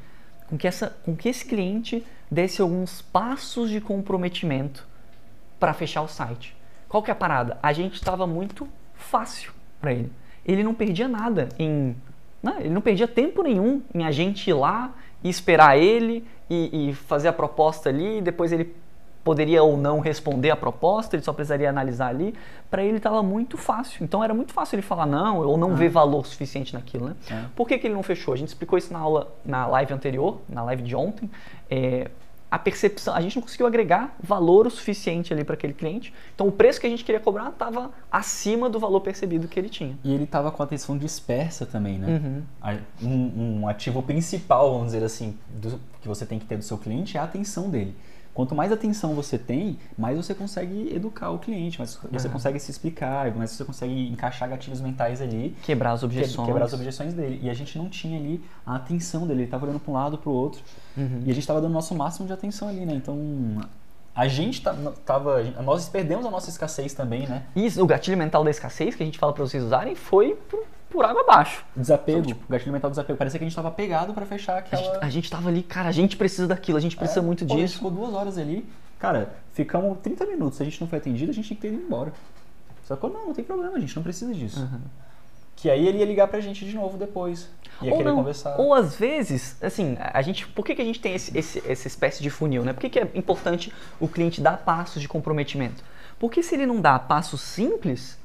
[0.49, 4.89] com que essa com que esse cliente desse alguns passos de comprometimento
[5.61, 6.57] para fechar o site.
[6.89, 7.57] Qual que é a parada?
[7.63, 10.11] A gente estava muito fácil para ele.
[10.45, 11.95] Ele não perdia nada em.
[12.43, 12.57] né?
[12.59, 16.95] Ele não perdia tempo nenhum em a gente ir lá e esperar ele e, e
[16.95, 18.75] fazer a proposta ali, e depois ele
[19.23, 22.35] poderia ou não responder a proposta, ele só precisaria analisar ali.
[22.71, 24.03] Para ele estava muito fácil.
[24.05, 27.17] Então era muito fácil ele falar não ou não ver valor suficiente naquilo, né?
[27.31, 27.45] É.
[27.55, 28.33] Por que, que ele não fechou?
[28.33, 31.31] A gente explicou isso na aula, na live anterior, na live de ontem.
[31.69, 32.11] É,
[32.51, 36.13] a percepção, a gente não conseguiu agregar valor o suficiente ali para aquele cliente.
[36.35, 39.69] Então o preço que a gente queria cobrar estava acima do valor percebido que ele
[39.69, 39.97] tinha.
[40.03, 42.21] E ele tava com a atenção dispersa também, né?
[42.21, 42.43] Uhum.
[43.03, 46.77] Um, um ativo principal, vamos dizer assim, do- que você tem que ter do seu
[46.77, 47.95] cliente é a atenção dele.
[48.33, 52.33] Quanto mais atenção você tem, mais você consegue educar o cliente, mais você Uhum.
[52.33, 56.47] consegue se explicar, mais você consegue encaixar gatilhos mentais ali, Quebrar as objeções.
[56.47, 57.41] quebrar as objeções dele.
[57.43, 60.17] E a gente não tinha ali a atenção dele, ele tava olhando para um lado
[60.17, 60.63] para o outro.
[60.97, 61.23] Uhum.
[61.27, 62.95] E a gente tava dando o nosso máximo de atenção ali, né?
[62.95, 63.19] Então,
[64.15, 65.43] a gente tá- tava.
[65.63, 67.45] Nós perdemos a nossa escassez também, né?
[67.57, 70.65] Isso, o gatilho mental da escassez que a gente fala para vocês usarem foi por,
[70.91, 71.65] por água abaixo.
[71.75, 73.17] Desapego, Então, gatilho mental desapego.
[73.17, 74.83] Parecia que a gente tava pegado para fechar A aquela.
[74.83, 77.47] gente, a gente tava ali, cara, a gente precisa daquilo, a gente precisa É, muito
[77.47, 77.77] pô, A gente disso.
[77.77, 78.67] ficou duas horas ali.
[78.99, 80.57] Cara, ficamos 30 minutos.
[80.59, 82.13] Se a gente não foi atendido, a gente tinha que ter ido embora.
[82.87, 83.09] Sacou?
[83.11, 84.61] Não, não tem problema, a gente não precisa disso.
[84.61, 84.81] Uhum.
[85.57, 87.49] Que aí ele ia ligar pra gente de novo depois.
[87.83, 88.57] Ia Ou querer não, conversar.
[88.59, 91.87] ou às vezes, assim, a gente, por que, que a gente tem esse, esse- essa
[91.87, 92.73] espécie de funil, né?
[92.73, 95.83] Por que, que é importante o cliente dar passos de comprometimento?
[96.19, 98.19] Porque se ele não dá passos simples,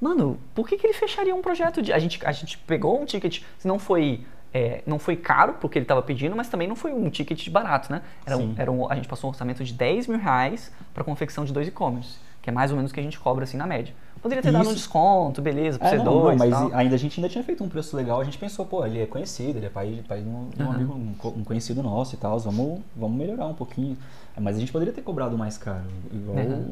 [0.00, 1.92] mano, por que, que ele fecharia um projeto de.
[1.92, 4.24] A gente, a gente pegou um ticket, não foi.
[4.52, 7.92] é, não foi caro porque ele estava pedindo, mas também não foi um ticket barato,
[7.92, 8.02] né?
[8.26, 11.44] Era um- era um- a gente passou um orçamento de 10 mil reais para confecção
[11.44, 13.64] de dois e-commerce, que é mais ou menos o que a gente cobra assim na
[13.64, 13.94] média.
[14.20, 14.74] Poderia ter dado um Isso.
[14.74, 16.36] desconto, beleza, por É, ser não, dois.
[16.36, 16.70] não, mas tal.
[16.76, 18.20] ainda a gente ainda tinha feito um preço legal.
[18.20, 20.74] A gente pensou, pô, ele é conhecido, ele é pai, pai de um, um Aham.
[20.74, 22.36] amigo, um, um conhecido nosso e tal.
[22.40, 23.96] Vamos, vamos melhorar um pouquinho.
[24.38, 25.84] Mas a gente poderia ter cobrado mais caro.
[26.12, 26.66] Igual Uhum.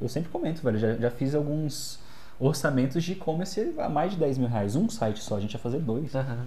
[0.00, 0.78] eu sempre comento, velho.
[0.78, 1.98] Já, já fiz alguns
[2.38, 4.76] orçamentos de e-commerce a mais de 10 mil reais.
[4.76, 6.14] Um site só, a gente ia fazer dois.
[6.14, 6.46] Aham.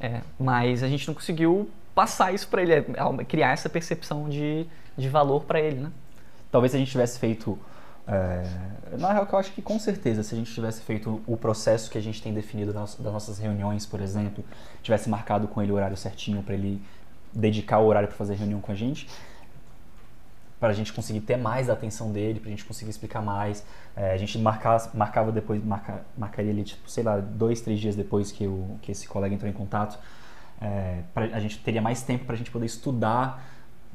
[0.00, 4.28] É, mas a gente não conseguiu passar isso pra ele, é, é, criar essa percepção
[4.28, 5.90] de, de valor pra ele, né?
[6.50, 7.58] Talvez se a gente tivesse feito.
[8.06, 8.44] É,
[8.98, 11.90] na real, que eu acho que com certeza, se a gente tivesse feito o processo
[11.90, 14.44] que a gente tem definido das nossas reuniões, por exemplo,
[14.82, 16.82] tivesse marcado com ele o horário certinho para ele
[17.32, 19.08] dedicar o horário para fazer reunião com a gente,
[20.64, 23.62] para a gente conseguir ter mais a atenção dele, para a gente conseguir explicar mais.
[23.94, 27.94] É, a gente marcar, marcava depois, marca, marcaria ele, tipo, sei lá, dois, três dias
[27.94, 29.98] depois que, o, que esse colega entrou em contato.
[30.58, 33.44] É, pra, a gente teria mais tempo para a gente poder estudar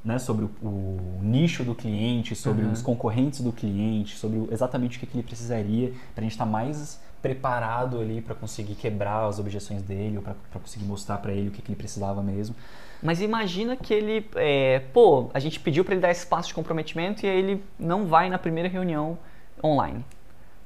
[0.05, 2.71] né, sobre o, o nicho do cliente, sobre Uhum.
[2.71, 6.34] os concorrentes do cliente, sobre o- exatamente o que, que ele precisaria, para a gente
[6.34, 11.32] estar mais preparado ali para conseguir quebrar as objeções dele, ou para conseguir mostrar para
[11.32, 12.55] ele o que, que ele precisava mesmo.
[13.01, 16.53] Mas imagina que ele, é, pô, a gente pediu pra ele dar esse passo de
[16.53, 19.17] comprometimento e aí ele não vai na primeira reunião
[19.63, 20.03] online.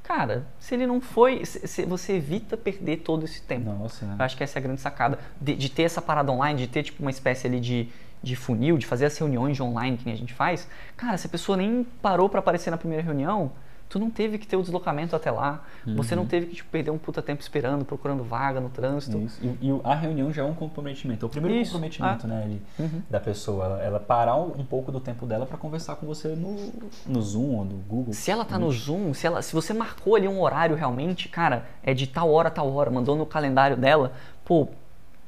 [0.01, 3.71] Cara, se ele não foi, se- se- você evita perder todo esse tempo.
[3.71, 4.15] Nossa, né?
[4.19, 5.17] Eu acho que essa é a grande sacada.
[5.39, 7.87] De, de ter essa parada online, de ter tipo uma espécie ali de,
[8.21, 10.67] de funil, de fazer as reuniões de online que a gente faz.
[10.97, 13.51] Cara, se a pessoa nem parou pra aparecer na primeira reunião,
[13.93, 15.63] tu não teve que ter o deslocamento até lá,
[15.95, 16.21] você Uhum.
[16.21, 19.19] não teve que tipo, perder um puta tempo esperando, procurando vaga no trânsito.
[19.19, 19.39] Isso.
[19.39, 21.23] E, e a reunião já é um comprometimento.
[21.23, 23.03] É o primeiro Isso, comprometimento, né, ali, Uhum.
[23.07, 23.65] da pessoa.
[23.65, 26.55] Ela, ela parar um, pouco do tempo dela para conversar com você no,
[27.05, 28.13] no Zoom ou no Google.
[28.15, 31.67] Se ela tá no Zoom, se, ela, se você marcou ali um horário realmente, cara,
[31.83, 34.11] é de tal hora a tal hora, mandou no calendário dela,
[34.43, 34.67] pô,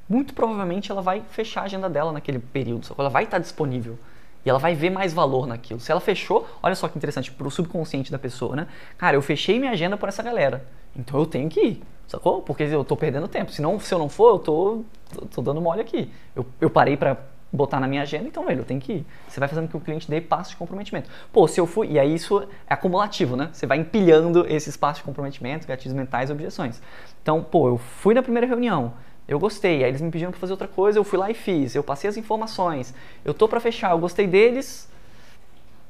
[0.09, 3.37] muito provavelmente ela vai fechar a agenda dela naquele período, só que ela vai estar
[3.37, 3.97] disponível.
[4.45, 5.79] E ela vai ver mais valor naquilo.
[5.79, 8.67] Se ela fechou, olha só que interessante, pro subconsciente da pessoa, né?
[8.97, 10.63] Cara, eu fechei minha agenda por essa galera.
[10.95, 12.41] Então eu tenho que ir, sacou?
[12.41, 13.51] Porque eu tô perdendo tempo.
[13.51, 14.81] Se, não, se eu não for, eu tô,
[15.11, 16.11] tô, tô dando mole aqui.
[16.35, 17.17] Eu, eu parei pra
[17.51, 19.05] botar na minha agenda, então, velho, eu tenho que ir.
[19.27, 21.09] Você vai fazendo com que o cliente dê passo de comprometimento.
[21.31, 21.91] Pô, se eu fui.
[21.91, 23.49] E aí isso é acumulativo, né?
[23.51, 26.81] Você vai empilhando esses passos de comprometimento, gatilhos mentais objeções.
[27.21, 28.93] Então, pô, eu fui na primeira reunião.
[29.27, 31.73] Eu gostei, aí eles me pediram pra fazer outra coisa, eu fui lá e fiz.
[31.73, 32.93] Eu passei as informações.
[33.23, 34.87] Eu tô pra fechar, eu gostei deles.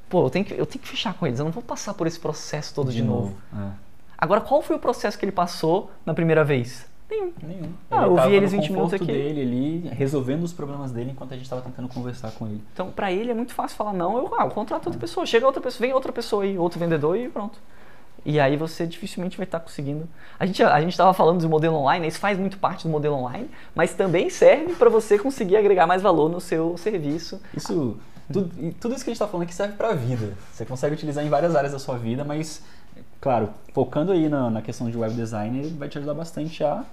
[0.10, 1.40] Pô, eu tenho que, eu tenho que fechar com eles.
[1.40, 3.36] Eu não vou passar por esse processo todo de, novo.
[3.54, 3.72] É.
[4.18, 6.88] Agora, qual foi o processo que ele passou na primeira vez?
[7.10, 7.34] Nenhum.
[7.44, 7.74] Nenhum.
[7.92, 9.06] Ah, eu vi eles no 20 minutos aqui.
[9.06, 12.64] dele ali, resolvendo os problemas dele enquanto a gente estava tentando conversar com ele.
[12.74, 15.26] Então, pra ele é muito fácil falar não, eu, ah, eu contrato outra pessoa.
[15.26, 17.60] Chega outra pessoa, vem outra pessoa aí, outro vendedor e pronto.
[18.26, 20.10] E aí você dificilmente vai estar conseguindo.
[20.40, 23.16] A gente a gente estava falando do modelo online, isso faz muito parte do modelo
[23.18, 27.40] online, mas também serve para você conseguir agregar mais valor no seu serviço.
[27.56, 27.98] Isso,
[28.34, 30.34] tudo, tudo isso que a gente está falando aqui serve para a vida.
[30.52, 32.64] Você consegue utilizar em várias áreas da sua vida, mas,
[33.22, 36.84] claro, focando aí na, na questão de web design, ele vai te ajudar bastante a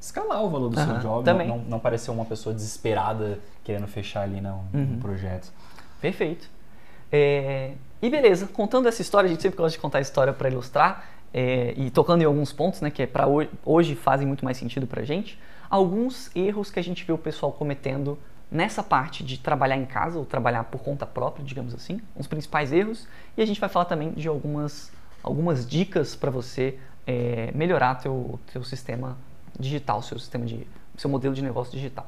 [0.00, 1.46] escalar o valor do seu Aham, job, também.
[1.46, 4.86] não, não, não parecer uma pessoa desesperada querendo fechar ali no, Uhum.
[4.94, 5.52] no projeto.
[6.00, 6.48] Perfeito.
[7.12, 10.48] É, e beleza, contando essa história, a gente sempre gosta de contar a história para
[10.48, 14.44] ilustrar é, e tocando em alguns pontos, né, que é para hoje, hoje fazem muito
[14.44, 15.38] mais sentido pra gente.
[15.68, 18.18] Alguns erros que a gente vê o pessoal cometendo
[18.50, 22.72] nessa parte de trabalhar em casa ou trabalhar por conta própria, digamos assim, os principais
[22.72, 23.06] erros.
[23.36, 24.90] E a gente vai falar também de algumas,
[25.22, 29.16] algumas dicas para você é, melhorar teu, teu sistema
[29.58, 32.06] digital, seu sistema de seu modelo de negócio digital.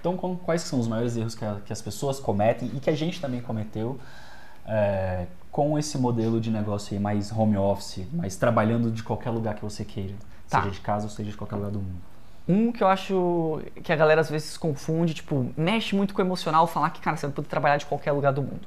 [0.00, 2.94] Então, quais são os maiores erros que, a- que as pessoas cometem e que a
[2.94, 3.98] gente também cometeu
[4.66, 9.54] é, com esse modelo de negócio aí mais home office, mais trabalhando de qualquer lugar
[9.54, 10.14] que você queira,
[10.48, 10.60] Tá.
[10.62, 11.96] seja de casa ou seja de qualquer lugar do mundo?
[12.46, 16.24] Um que eu acho que a galera às vezes confunde, tipo, mexe muito com o
[16.24, 18.66] emocional falar que, cara, você vai poder trabalhar de qualquer lugar do mundo.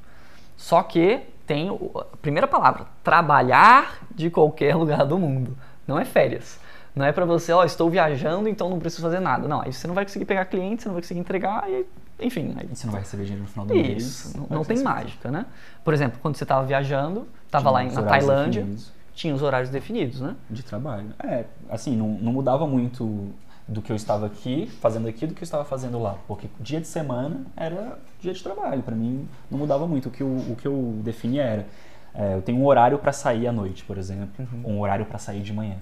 [0.56, 5.56] Só que tem a primeira palavra, trabalhar de qualquer lugar do mundo.
[5.88, 6.60] Não é férias.
[6.96, 9.48] Não é pra você, ó, estou viajando, então não preciso fazer nada.
[9.48, 11.86] Não, aí você não vai conseguir pegar cliente, você não vai conseguir entregar e,
[12.20, 14.04] enfim, aí você não vai receber dinheiro no final do mês.
[14.04, 15.46] isso, não, não tem mágica, né?
[15.84, 20.22] Por exemplo, quando você estava viajando, estava lá na Tailândia, definidos tinha os horários definidos,
[20.22, 20.36] né?
[20.48, 21.12] De trabalho.
[21.24, 23.34] É, assim, não, não mudava muito
[23.68, 26.18] do que eu estava aqui, fazendo aqui, do que eu estava fazendo lá.
[26.28, 28.84] Porque dia de semana era dia de trabalho.
[28.84, 30.10] Pra mim, não mudava muito.
[30.10, 31.66] O que eu, o que eu definia era,
[32.14, 34.76] é, eu tenho um horário para sair à noite, por exemplo, Uhum.
[34.76, 35.78] um horário para sair de manhã.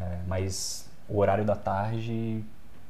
[0.00, 2.44] É, mas o horário da tarde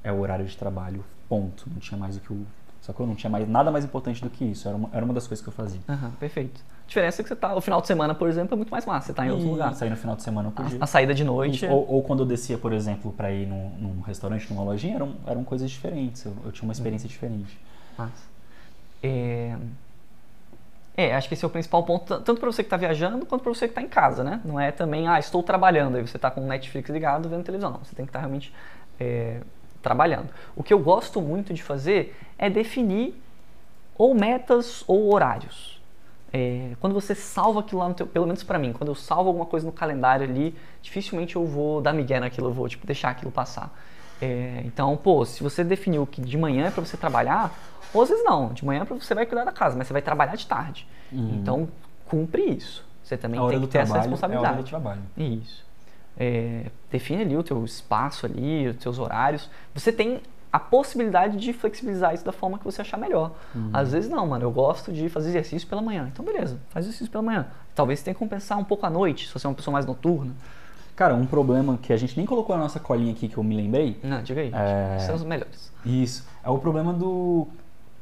[0.05, 1.71] é o horário de trabalho, ponto.
[1.71, 2.43] Não tinha mais o que eu...
[2.90, 3.07] Sacou?
[3.07, 4.66] Não tinha mais, nada mais importante do que isso.
[4.66, 5.81] Era uma, era uma das coisas que eu fazia.
[5.88, 6.61] Aham, perfeito.
[6.85, 8.85] A diferença é que você tá, o final de semana, por exemplo, é muito mais
[8.85, 9.72] massa, você tá em outro E lugar.
[9.74, 10.79] Sair no final de semana eu podia.
[10.81, 11.64] A, a saída de noite.
[11.64, 14.96] Isso, Ou, ou quando eu descia, por exemplo, para ir num, num restaurante, numa lojinha,
[14.96, 16.24] eram, eram coisas diferentes.
[16.24, 17.57] Eu, eu tinha uma experiência diferente.
[17.96, 18.24] Massa.
[19.03, 19.57] É...
[20.96, 23.42] é, acho que esse é o principal ponto, tanto para você que está viajando, quanto
[23.42, 24.40] para você que está em casa, né?
[24.44, 27.70] Não é também, ah, estou trabalhando, aí você está com o Netflix ligado vendo televisão.
[27.70, 28.53] Não, você tem que estar realmente
[28.98, 29.40] é,
[29.83, 30.29] trabalhando.
[30.55, 33.14] O que eu gosto muito de fazer é definir
[33.97, 35.81] ou metas ou horários.
[36.33, 39.29] É, quando você salva aquilo lá no teu, pelo menos para mim, quando eu salvo
[39.29, 43.11] alguma coisa no calendário ali, dificilmente eu vou dar migué naquilo, eu vou tipo deixar
[43.11, 43.77] aquilo passar.
[44.23, 47.53] É, então, pô, se você definiu que de manhã é para você trabalhar,
[47.93, 50.03] ou às vezes não, de manhã é você vai cuidar da casa, mas você vai
[50.03, 50.87] trabalhar de tarde.
[51.12, 51.69] Então,
[52.07, 52.85] cumpre isso.
[53.03, 54.55] Você também tem que ter essa trabalho é a responsabilidade.
[54.55, 55.03] hora do trabalho.
[55.16, 55.64] Isso.
[56.16, 59.49] É, define ali o teu espaço ali, os teus horários.
[59.75, 60.20] Você tem
[60.53, 63.33] a possibilidade de flexibilizar isso da forma que você achar melhor.
[63.73, 64.44] Às vezes não, mano.
[64.44, 66.11] Eu gosto de fazer exercício pela manhã.
[66.12, 67.46] Então, beleza, faz exercício pela manhã.
[67.75, 69.87] Talvez você tenha que compensar um pouco à noite, se você é uma pessoa mais
[69.87, 70.33] noturna.
[70.96, 73.57] Cara, um problema que a gente nem colocou na nossa colinha aqui, que eu me
[73.57, 73.99] lembrei.
[74.03, 74.53] Não, diga aí.
[74.53, 74.99] É.
[74.99, 75.73] São os melhores.
[75.83, 76.29] Isso.
[76.44, 77.49] É o problema do.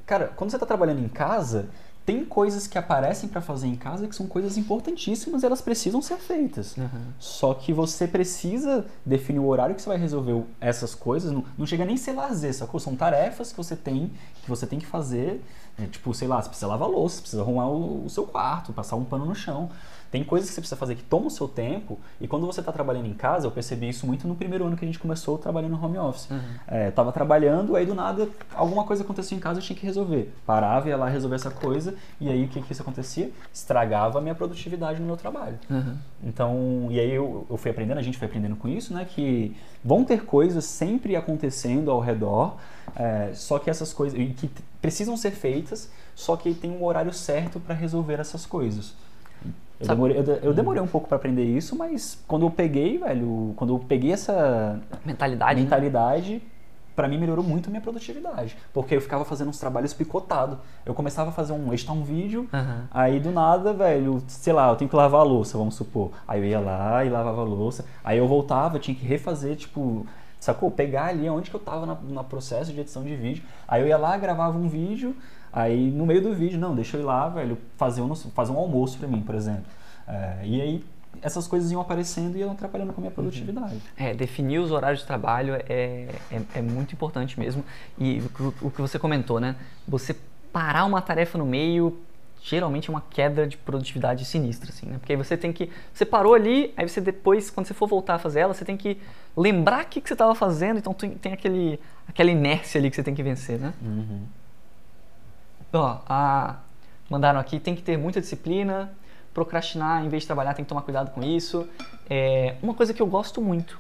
[0.05, 1.69] Cara, quando você tá trabalhando em casa,
[2.09, 6.01] tem coisas que aparecem para fazer em casa que são coisas importantíssimas e elas precisam
[6.01, 6.75] ser feitas.
[7.19, 11.31] Só que você precisa definir o horário que você vai resolver essas coisas.
[11.31, 12.81] Não, não chega nem a ser lazer, sacou?
[12.81, 14.11] São tarefas que você tem,
[14.43, 15.45] que você tem que fazer
[15.81, 18.73] É, tipo, sei lá, você precisa lavar louça, você precisa arrumar o, o seu quarto,
[18.73, 19.71] passar um pano no chão.
[20.11, 22.73] Tem coisas que você precisa fazer que tomam o seu tempo, e quando você está
[22.73, 25.73] trabalhando em casa, eu percebi isso muito no primeiro ano que a gente começou trabalhando
[25.73, 26.31] no home office.
[26.31, 26.41] Uhum.
[26.67, 30.33] É, tava trabalhando, aí do nada alguma coisa acontecia em casa, eu tinha que resolver.
[30.47, 33.31] Parava, ia lá resolver essa coisa, e aí o que que isso acontecia?
[33.53, 35.59] Estragava a minha produtividade no meu trabalho.
[35.69, 35.97] Uhum.
[36.25, 39.05] Então, e aí eu, eu fui aprendendo, a gente foi aprendendo com isso, né?
[39.05, 42.57] Que vão ter coisas sempre acontecendo ao redor,
[42.97, 47.61] é, só que essas coisas, que precisam ser feitas, só que tem um horário certo
[47.61, 48.95] para resolver essas coisas.
[49.81, 53.53] Eu demorei, eu, eu demorei um pouco para aprender isso, mas quando eu peguei, velho,
[53.57, 55.55] quando eu peguei essa Mentalidade.
[55.55, 55.63] né?
[55.63, 56.43] mentalidade,
[56.97, 60.59] pra mim melhorou muito a minha produtividade, porque eu ficava fazendo uns trabalhos picotado.
[60.85, 62.89] Eu começava a fazer um, editar um vídeo, Aham.
[62.91, 66.11] Aí do nada, velho, sei lá, eu tenho que lavar a louça, vamos supor.
[66.27, 67.85] Aí eu ia lá e lavava a louça.
[68.03, 70.05] Aí eu voltava, tinha que refazer, tipo,
[70.41, 70.71] sacou?
[70.71, 73.43] Pegar ali onde que eu tava no processo de edição de vídeo.
[73.67, 75.15] Aí eu ia lá, gravava um vídeo.
[75.53, 78.59] Aí no meio do vídeo, não, deixa eu ir lá, velho, fazer um, fazer um
[78.59, 79.65] almoço pra mim, por exemplo.
[80.07, 80.85] É, e aí
[81.23, 83.81] essas coisas iam aparecendo e iam atrapalhando com a minha produtividade.
[83.97, 87.65] É, definir os horários de trabalho é, é, é muito importante mesmo.
[87.99, 89.57] E o, o que você comentou, né?
[89.87, 90.15] Você
[90.53, 91.99] parar uma tarefa no meio
[92.43, 94.99] geralmente é uma queda de produtividade sinistra, assim, né?
[94.99, 95.71] Porque aí você tem que.
[95.93, 98.77] Você parou ali, aí você depois, quando você for voltar a fazer ela, você tem
[98.77, 98.99] que
[99.37, 102.97] lembrar o que, que você estava fazendo, então tem, tem aquele, aquela inércia ali que
[102.97, 103.73] você tem que vencer, né?
[103.83, 104.23] Uhum.
[105.73, 106.57] Ó, a,
[107.11, 108.93] mandaram aqui, tem que ter muita disciplina,
[109.35, 111.69] procrastinar em vez de trabalhar, tem que tomar cuidado com isso.
[112.09, 113.79] É, uma coisa que eu gosto muito,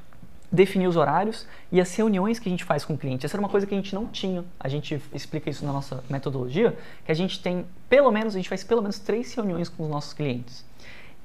[0.50, 3.26] definir os horários e as reuniões que a gente faz com o cliente.
[3.26, 4.44] Essa era uma coisa que a gente não tinha.
[4.58, 8.48] A gente explica isso na nossa metodologia, que a gente tem, pelo menos, a gente
[8.48, 10.64] faz pelo menos três reuniões com os nossos clientes.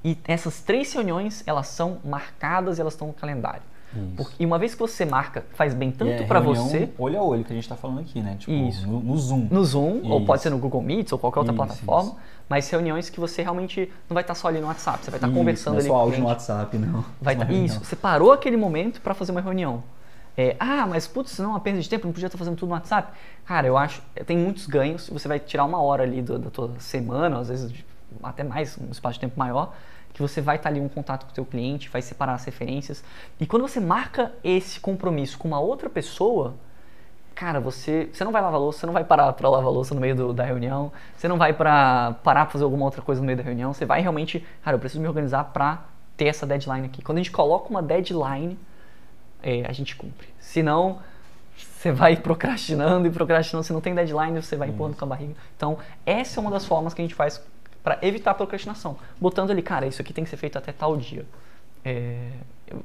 [0.04, 3.64] E essas três reuniões, elas são marcadas e elas estão no calendário.
[3.96, 4.16] Isso.
[4.18, 7.24] Porque- e uma vez que você marca, faz bem tanto é para você, Olho a
[7.24, 8.36] olho que a gente tá falando aqui, né?
[8.40, 8.88] Tipo, Isso.
[8.88, 9.48] No, no Zoom.
[9.52, 10.44] no Zoom, ou pode Isso.
[10.44, 12.20] ser no Google Meets ou qualquer outra Isso, plataforma, isso.
[12.50, 15.28] mas reuniões que você realmente não vai estar só ali no WhatsApp, você vai estar
[15.28, 16.26] Isso, conversando não é ali só áudio no.
[16.28, 17.06] WhatsApp, não.
[17.22, 19.84] Vai tá- isso, você parou aquele momento para fazer uma reunião.
[20.36, 22.70] É, ah, mas putz, não é uma perda de tempo, não podia estar fazendo tudo
[22.70, 23.14] no WhatsApp.
[23.46, 26.72] Cara, eu acho, tem muitos ganhos, você vai tirar uma hora ali do- da tua
[26.80, 27.72] semana, às vezes
[28.24, 29.74] até mais, um espaço de tempo maior,
[30.14, 33.04] que você vai estar ali um contato com o teu cliente, vai separar as referências.
[33.40, 36.54] E quando você marca esse compromisso com uma outra pessoa,
[37.34, 40.00] cara, você, você não vai lavar louça, você não vai parar para lavar louça no
[40.00, 43.26] meio do- da reunião, você não vai para parar para fazer alguma outra coisa no
[43.26, 45.84] meio da reunião, você vai realmente, cara, eu preciso me organizar para
[46.16, 47.02] ter essa deadline aqui.
[47.02, 48.58] Quando a gente coloca uma deadline,
[49.42, 50.28] é, a gente cumpre.
[50.40, 51.00] Senão,
[51.58, 55.34] você vai procrastinando e procrastinando, se não tem deadline, você vai empurrando com a barriga.
[55.58, 57.42] Então, essa é uma das formas que a gente faz
[57.84, 58.98] para evitar procrastinação.
[59.20, 61.26] Botando ali, cara, isso aqui tem que ser feito até tal dia.
[61.84, 62.32] É,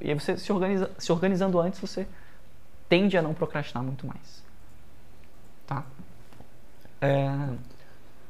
[0.00, 2.06] e aí você se, organiza, se organizando antes, você
[2.88, 4.42] tende a não procrastinar muito mais.
[5.66, 5.84] Tá?
[7.00, 7.30] É,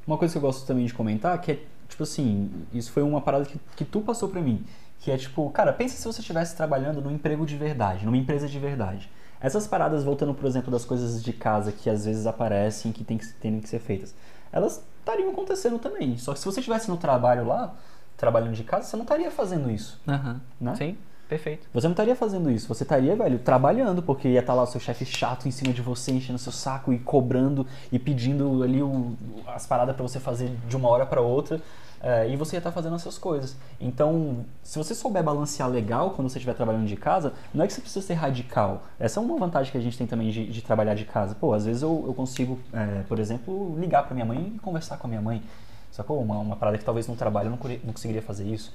[0.07, 1.59] Uma coisa que eu gosto também de comentar, que é,
[1.89, 4.65] tipo assim, isso foi uma parada que, que tu passou pra mim.
[5.01, 8.49] Que é tipo, cara, pensa se você estivesse trabalhando num emprego de verdade, numa empresa
[8.49, 9.09] de verdade.
[9.41, 13.17] Essas paradas, voltando, por exemplo, das coisas de casa que às vezes aparecem, que tem
[13.17, 14.13] que, tem que ser feitas,
[14.51, 16.19] elas estariam acontecendo também.
[16.19, 17.75] Só que se você estivesse no trabalho lá,
[18.17, 20.75] trabalhando de casa, você não estaria fazendo isso, aham, né?
[20.75, 20.99] Sim,
[21.29, 21.67] perfeito.
[21.75, 24.81] Você não estaria fazendo isso, você estaria, velho, trabalhando, porque ia estar lá o seu
[24.81, 29.13] chefe chato em cima de você, enchendo seu saco e cobrando e pedindo ali o-
[29.47, 31.61] as paradas pra você fazer de uma hora pra outra,
[32.01, 33.57] é, e você ia estar fazendo essas coisas.
[33.81, 37.73] Então, se você souber balancear legal quando você estiver trabalhando de casa, não é que
[37.73, 38.85] você precisa ser radical.
[39.01, 41.35] Essa é uma vantagem que a gente tem também de, de trabalhar de casa.
[41.35, 44.97] Pô, às vezes eu, eu consigo, é, por exemplo, ligar pra minha mãe e conversar
[44.97, 45.43] com a minha mãe.
[45.91, 46.23] Sacou?
[46.23, 48.73] Uma, uma parada que talvez no trabalho eu não, não conseguiria fazer isso.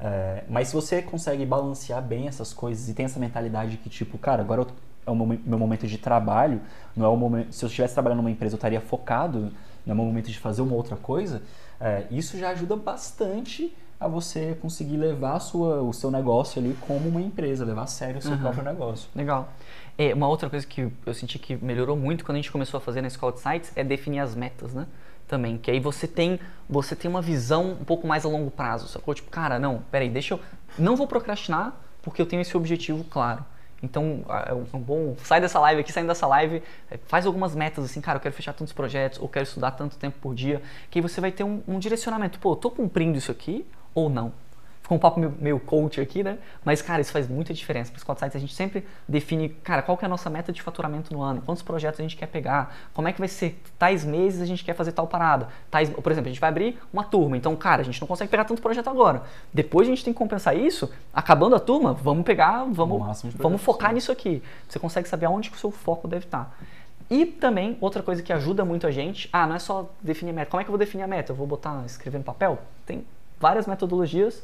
[0.00, 4.18] É, mas se você consegue balancear bem essas coisas e tem essa mentalidade que, tipo,
[4.18, 4.66] cara, agora eu-
[5.06, 6.60] é o meu momento de trabalho,
[6.96, 7.52] não é o momento.
[7.52, 9.52] Se eu estivesse trabalhando numa empresa, eu estaria focado,
[9.86, 11.42] não é o momento de fazer uma outra coisa.
[11.80, 16.74] é, isso já ajuda bastante a você conseguir levar a sua, o seu negócio ali
[16.80, 18.40] como uma empresa, levar a sério o seu Aham.
[18.42, 19.08] próprio negócio.
[19.14, 19.48] Legal.
[19.98, 22.80] É, uma outra coisa que eu senti que melhorou muito quando a gente começou a
[22.80, 24.86] fazer na escola de sites é definir as metas, né?
[25.26, 28.88] Também, que aí você tem, você tem uma visão um pouco mais a longo prazo,
[28.88, 29.14] sacou?
[29.14, 30.40] Tipo, cara, não, peraí, deixa eu.
[30.78, 33.44] Não vou procrastinar porque eu tenho esse objetivo claro.
[33.82, 35.16] Então, é um é um bom.
[35.22, 38.34] Sai dessa live aqui, saindo dessa live, é, faz algumas metas assim, cara, eu quero
[38.34, 41.44] fechar tantos projetos, ou quero estudar tanto tempo por dia, que aí você vai ter
[41.44, 42.38] um, um direcionamento.
[42.38, 44.32] Pô, eu tô cumprindo isso aqui ou não?
[44.84, 46.36] Ficou um papo meio, meio coach aqui, né?
[46.62, 47.90] Mas, cara, isso faz muita diferença.
[47.90, 50.52] Para os Scott Sites, a gente sempre define, cara, qual que é a nossa meta
[50.52, 53.58] de faturamento no ano, quantos projetos a gente quer pegar, como é que vai ser,
[53.78, 55.48] tais meses a gente quer fazer tal parada.
[55.70, 58.30] Tais, por exemplo, a gente vai abrir uma turma, então, cara, a gente não consegue
[58.30, 59.22] pegar tanto projeto agora.
[59.54, 63.94] Depois a gente tem que compensar isso, acabando a turma, vamos pegar, vamos, vamos focar
[63.94, 64.42] nisso aqui.
[64.68, 66.54] Você consegue saber aonde que o seu foco deve estar.
[67.08, 70.34] E também, outra coisa que ajuda muito a gente, ah, não é só definir a
[70.34, 70.50] meta.
[70.50, 71.32] Como é que eu vou definir a meta?
[71.32, 72.58] Eu vou botar, escrever no papel?
[72.84, 73.02] Tem
[73.40, 74.42] várias metodologias.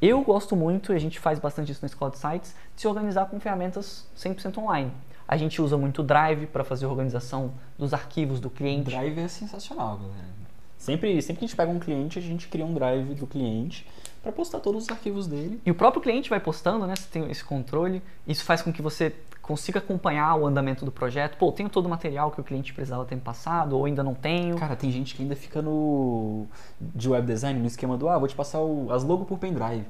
[0.00, 2.88] Eu gosto muito, e a gente faz bastante isso na Escola de Sites, de se
[2.88, 4.92] organizar com ferramentas 100% online.
[5.26, 8.90] A gente usa muito o Drive para fazer a organização dos arquivos do O cliente.
[8.90, 10.36] Drive é sensacional, galera.
[10.78, 13.86] Sempre, sempre que a gente pega um cliente, a gente cria um drive do cliente
[14.22, 15.60] para postar todos os arquivos dele.
[15.64, 16.94] E o próprio cliente vai postando, né?
[16.94, 18.02] Você tem esse controle.
[18.26, 19.12] Isso faz com que você
[19.46, 21.36] consiga acompanhar o andamento do projeto.
[21.38, 24.56] Pô, tenho todo o material que o cliente precisava ter passado, ou ainda não tenho.
[24.56, 26.46] Cara, tem gente que ainda fica no
[26.80, 29.84] de web design no esquema do ah, vou te passar o- as logos por pendrive.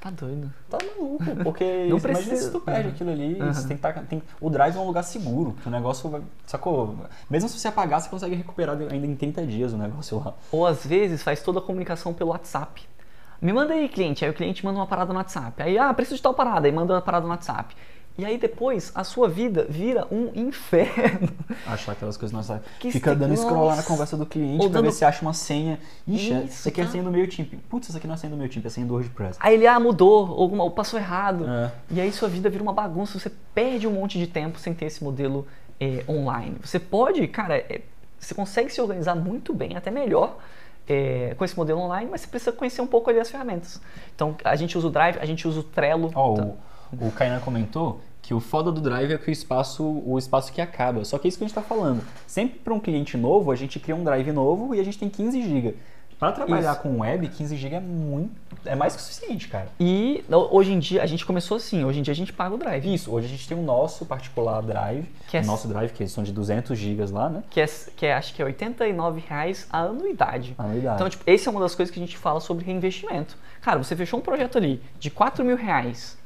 [0.00, 0.52] Tá doido.
[0.70, 2.36] Tá maluco, porque Não imagina precisa.
[2.46, 3.52] se tu perde aquilo ali, Uhum.
[3.66, 6.94] tem que tá, tem, o drive é um lugar seguro, que o negócio vai, sacou?
[7.28, 10.34] Mesmo se você apagar, você consegue recuperar ainda em 30 dias o negócio lá.
[10.52, 12.82] Ou às vezes faz toda a comunicação pelo WhatsApp.
[13.42, 14.24] Me manda aí, cliente.
[14.24, 15.62] Aí o cliente manda uma parada no WhatsApp.
[15.62, 16.66] Aí, ah, preciso de tal parada.
[16.66, 17.74] Aí manda uma parada no WhatsApp.
[18.18, 21.28] E aí depois a sua vida vira um inferno.
[21.64, 23.86] Achar aquelas coisas nossa, Que fica dando scroll lá na Nossa.
[23.88, 25.78] conversa do cliente Ou pra dando- ver se acha uma senha.
[26.06, 26.92] Ixi, Isso, isso aqui é a tá.
[26.92, 27.46] senha do meu time.
[27.70, 29.38] Putz, isso aqui não é a senha do meu time, é a senha do WordPress.
[29.40, 31.46] Aí ele, ah, mudou, ou, alguma- ou passou errado.
[31.48, 31.70] É.
[31.92, 33.16] E aí sua vida vira uma bagunça.
[33.20, 35.46] Você perde um monte de tempo sem ter esse modelo
[35.80, 36.56] é, online.
[36.64, 37.82] Você pode, cara, é,
[38.18, 40.38] você consegue se organizar muito bem, até melhor.
[40.90, 43.78] é, com esse modelo online, mas você precisa conhecer um pouco ali as ferramentas.
[44.14, 46.10] Então, a gente usa o Drive, a gente usa o Trello.
[46.14, 46.56] Ó, Então,
[46.98, 50.52] o, o Kainan comentou que o foda do Drive é que o espaço, o espaço
[50.52, 51.02] que acaba.
[51.02, 52.02] Só que é isso que a gente está falando.
[52.26, 55.08] Sempre para um cliente novo, a gente cria um Drive novo e a gente tem
[55.08, 55.74] 15 GB.
[56.18, 56.82] Para trabalhar Isso.
[56.82, 58.30] com web, 15 GB é muito,
[58.66, 59.68] é mais que o suficiente, cara.
[59.80, 62.58] E hoje em dia, a gente começou assim, hoje em dia a gente paga o
[62.58, 62.92] Drive.
[62.92, 66.06] Isso, hoje a gente tem o nosso particular Drive, Que é- o nosso Drive, que
[66.06, 67.42] são de 200 GB lá, né?
[67.48, 67.66] Que é,
[67.96, 70.54] que é, acho que é 89 reais a anuidade.
[70.58, 70.96] Anuidade.
[70.96, 73.38] Então, tipo, esse é uma das coisas que a gente fala sobre reinvestimento.
[73.62, 76.18] Cara, você fechou um projeto ali de 4 mil reais.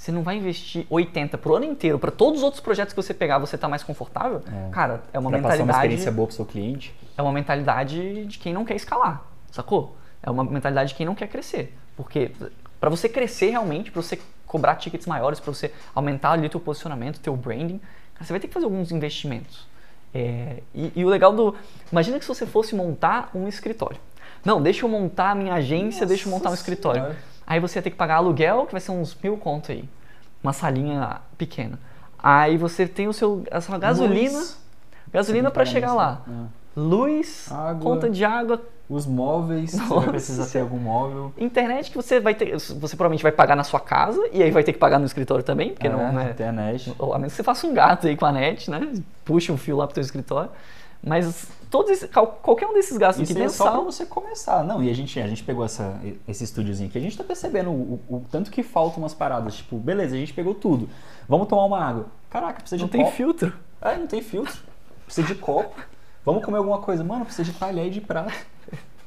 [0.00, 3.12] Você não vai investir 80 pro ano inteiro, para todos os outros projetos que você
[3.12, 4.42] pegar, você tá mais confortável?
[4.50, 4.70] É.
[4.70, 5.76] Cara, é uma Pra passar uma mentalidade.
[5.76, 6.94] experiência boa pro seu cliente.
[7.18, 9.22] é uma mentalidade de quem não quer escalar,
[9.52, 9.94] sacou?
[10.22, 11.76] É uma mentalidade de quem não quer crescer.
[11.98, 12.32] Porque
[12.80, 17.20] para você crescer realmente, para você cobrar tickets maiores, para você aumentar ali teu posicionamento,
[17.20, 17.78] teu branding,
[18.14, 19.66] cara, você vai ter que fazer alguns investimentos.
[20.14, 21.54] É, e, e o legal do.
[21.92, 23.98] Imagina que se você fosse montar um escritório.
[24.42, 27.02] Não, deixa eu montar a minha agência, deixa eu montar um Nossa escritório.
[27.02, 27.29] Senhora.
[27.50, 29.84] Aí você ia ter que pagar aluguel, que vai ser uns mil conto aí.
[30.40, 31.80] Uma salinha pequena.
[32.16, 34.38] Aí você tem o seu, a sua gasolina.
[34.38, 34.56] Luz.
[35.12, 36.22] Gasolina Você para chegar lá.
[36.28, 36.46] né?
[36.76, 37.82] Luz, Água.
[37.82, 41.32] conta de água, Os móveis, você Nossa vai precisar ter algum móvel.
[41.36, 44.62] internet que você vai ter, você provavelmente vai pagar na sua casa e aí vai
[44.62, 46.30] ter que pagar no escritório também, porque não, né?
[46.30, 46.94] Internet.
[47.00, 48.92] Ou A menos que você faça um gato aí com a net, né?
[49.24, 50.50] Puxa um fio lá pro teu escritório.
[51.02, 54.62] Mas todos esses, qualquer um desses gastos Isso aqui é só você começar.
[54.64, 55.98] Não, e a gente, a gente pegou essa,
[56.28, 59.56] esse estúdiozinho aqui, a gente tá percebendo o, o tanto que faltam umas paradas.
[59.56, 60.88] Tipo, beleza, a gente pegou tudo.
[61.28, 62.06] Vamos tomar uma água.
[62.28, 63.16] Caraca, precisa não de tem copo.
[63.16, 63.52] filtro.
[63.80, 64.58] É, não tem filtro.
[65.06, 65.74] Precisa de copo.
[66.24, 67.02] Vamos comer alguma coisa.
[67.02, 68.32] Mano, precisa de talher e de prato.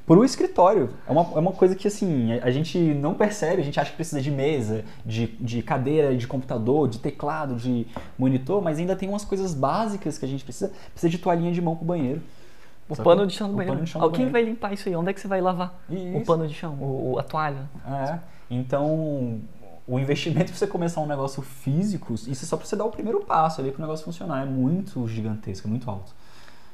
[0.05, 0.89] Pro escritório.
[1.07, 3.61] É uma, é uma coisa que, assim, a, gente não percebe.
[3.61, 7.87] A gente acha que precisa de mesa, de, de cadeira, de computador, de teclado, de
[8.19, 10.73] monitor, mas ainda tem umas coisas básicas que a gente precisa.
[10.91, 12.21] Precisa de toalhinha de mão pro banheiro.
[12.89, 13.13] O Sacou?
[13.15, 13.87] pano de chão do O banheiro.
[13.87, 14.31] chão do Alguém banheiro.
[14.33, 14.95] vai limpar isso aí?
[14.95, 15.81] Onde é que você vai lavar?
[15.89, 16.25] O Isso.
[16.25, 17.69] pano de chão, o, o- a toalha.
[17.87, 18.19] É,
[18.51, 19.39] então
[19.87, 22.89] o investimento pra você começar um negócio físico, isso é só pra você dar o
[22.91, 24.43] primeiro passo ali pro negócio funcionar.
[24.43, 26.13] É muito gigantesco, é muito alto.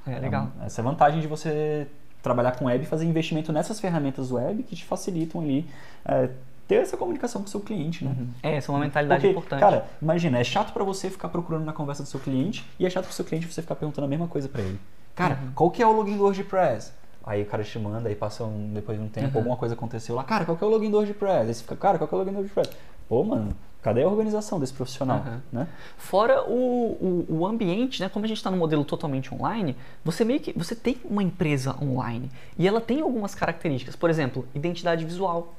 [0.07, 0.49] É legal.
[0.55, 1.87] Então, essa é a vantagem de você
[2.21, 5.69] trabalhar com web e fazer investimento nessas ferramentas web que te facilitam ali
[6.05, 6.29] é,
[6.67, 8.15] ter essa comunicação com o seu cliente, né?
[8.43, 9.59] É, essa é uma mentalidade Porque, importante.
[9.59, 12.89] cara, imagina, é chato pra você ficar procurando na conversa do seu cliente e é
[12.89, 14.79] chato pro seu cliente você ficar perguntando a mesma coisa pra ele.
[15.15, 15.51] Cara, Uhum.
[15.55, 16.91] qual que é o login do WordPress?
[17.25, 19.37] Aí o cara te manda, aí passa um, depois de um tempo, Uhum.
[19.39, 20.23] alguma coisa aconteceu lá.
[20.23, 21.47] Cara, qual que é o login do WordPress?
[21.47, 22.69] Aí você fica, cara, qual que é o login do WordPress?
[23.09, 25.39] Pô, mano, cadê a organização desse profissional, Uhum.
[25.51, 25.67] né?
[25.97, 28.07] Fora o, o, o ambiente, né?
[28.07, 31.75] Como a gente está no modelo totalmente online, você meio que você tem uma empresa
[31.83, 33.95] online e ela tem algumas características.
[33.95, 35.55] Por exemplo, identidade visual.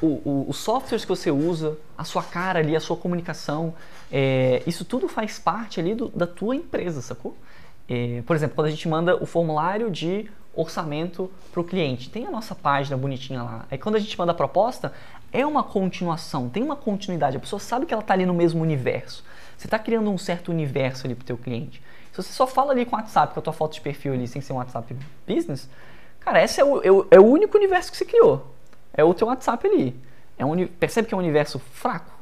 [0.00, 3.74] O, o- os softwares que você usa, a sua cara ali, a sua comunicação,
[4.12, 7.36] é, isso tudo faz parte ali do- da tua empresa, sacou?
[7.88, 12.24] É, por exemplo, quando a gente manda o formulário de orçamento para o cliente, tem
[12.26, 13.66] a nossa página bonitinha lá.
[13.70, 14.92] Aí quando a gente manda a proposta,
[15.34, 17.36] é uma continuação, tem uma continuidade.
[17.36, 19.22] A pessoa sabe que ela está ali no mesmo universo.
[19.58, 21.82] Você está criando um certo universo ali para o teu cliente.
[22.12, 24.26] Se você só fala ali com o WhatsApp, com a tua foto de perfil ali,
[24.28, 25.68] sem ser um WhatsApp Business,
[26.20, 28.54] cara, esse é o, é o- é único universo que você criou.
[28.92, 30.00] É o teu WhatsApp ali.
[30.38, 32.12] É um, percebe que é um universo fraco?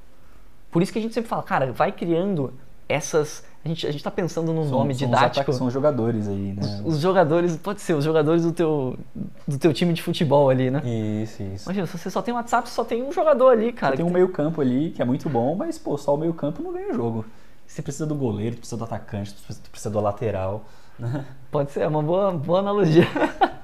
[0.70, 2.52] Por isso que a gente sempre fala, cara, vai criando
[2.88, 3.44] essas.
[3.64, 5.40] A gente, a gente tá pensando num São- nome são os didático.
[5.40, 6.82] ataques- São os jogadores aí, né?
[6.84, 8.98] Os jogadores, pode ser, os jogadores do teu,
[9.46, 10.82] do teu time de futebol ali, né?
[10.84, 11.64] Isso, isso.
[11.66, 13.92] Imagina, se você só tem WhatsApp, só tem um jogador ali, cara.
[13.94, 16.34] Você tem um meio campo ali que é muito bom, mas, pô, só o meio
[16.34, 17.24] campo não ganha jogo.
[17.64, 19.32] Você precisa do goleiro, precisa do atacante,
[19.70, 20.64] precisa do lateral.
[20.98, 21.24] né?
[21.50, 23.06] Pode ser, é uma boa, boa analogia.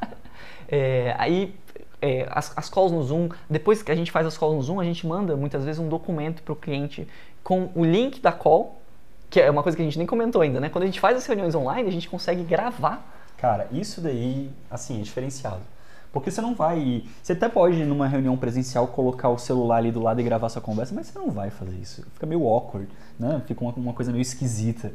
[0.71, 1.55] É, aí,
[2.01, 4.81] é, as, as calls no Zoom, depois que a gente faz as calls no Zoom,
[4.81, 7.09] a gente manda muitas vezes um documento para o cliente
[7.43, 8.78] com o link da call,
[9.31, 10.69] que é uma coisa que a gente nem comentou ainda, né?
[10.69, 13.05] Quando a gente faz as reuniões online, a gente consegue gravar.
[13.37, 15.61] Cara, isso daí, assim, é diferenciado.
[16.13, 17.05] Porque você não vai.
[17.23, 20.63] Você até pode, numa reunião presencial, colocar o celular ali do lado e gravar sua
[20.63, 22.03] conversa, mas você não vai fazer isso.
[22.15, 23.43] Fica meio awkward, né?
[23.47, 24.93] Fica uma, uma coisa meio esquisita.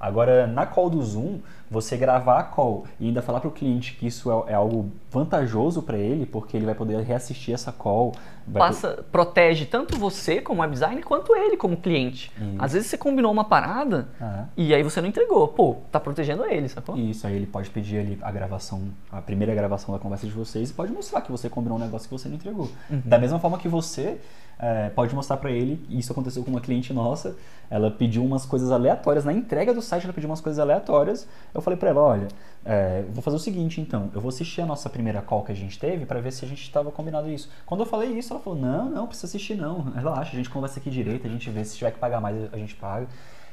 [0.00, 1.40] Agora, na call do Zoom,
[1.70, 4.90] você gravar a call e ainda falar para o cliente que isso é, é algo
[5.10, 8.12] vantajoso para ele, porque ele vai poder reassistir essa call.
[8.52, 12.32] Passa, protege tanto você como web designer quanto ele como cliente.
[12.36, 12.56] Isso.
[12.58, 14.46] Às vezes você combinou uma parada Ah.
[14.56, 15.46] e aí você não entregou.
[15.48, 16.96] Pô, tá protegendo ele, sacou?
[16.96, 20.70] Isso, aí ele pode pedir ali a gravação, a primeira gravação da conversa de vocês
[20.70, 22.68] e pode mostrar que você combinou um negócio que você não entregou.
[23.04, 24.18] Da mesma forma que você
[24.62, 27.34] eh, pode mostrar pra ele, isso aconteceu com uma cliente nossa,
[27.70, 31.62] ela pediu umas coisas aleatórias, na entrega do site ela pediu umas coisas aleatórias, eu
[31.62, 32.28] falei pra ela, olha,
[32.64, 35.54] eh, vou fazer o seguinte então, eu vou assistir a nossa primeira call que a
[35.54, 37.50] gente teve pra ver se a gente estava combinado isso.
[37.64, 40.78] Quando eu falei isso, ela falou, não, não, precisa assistir não, relaxa, a gente conversa
[40.78, 43.08] aqui direito, a gente vê, se tiver que pagar mais, a gente paga.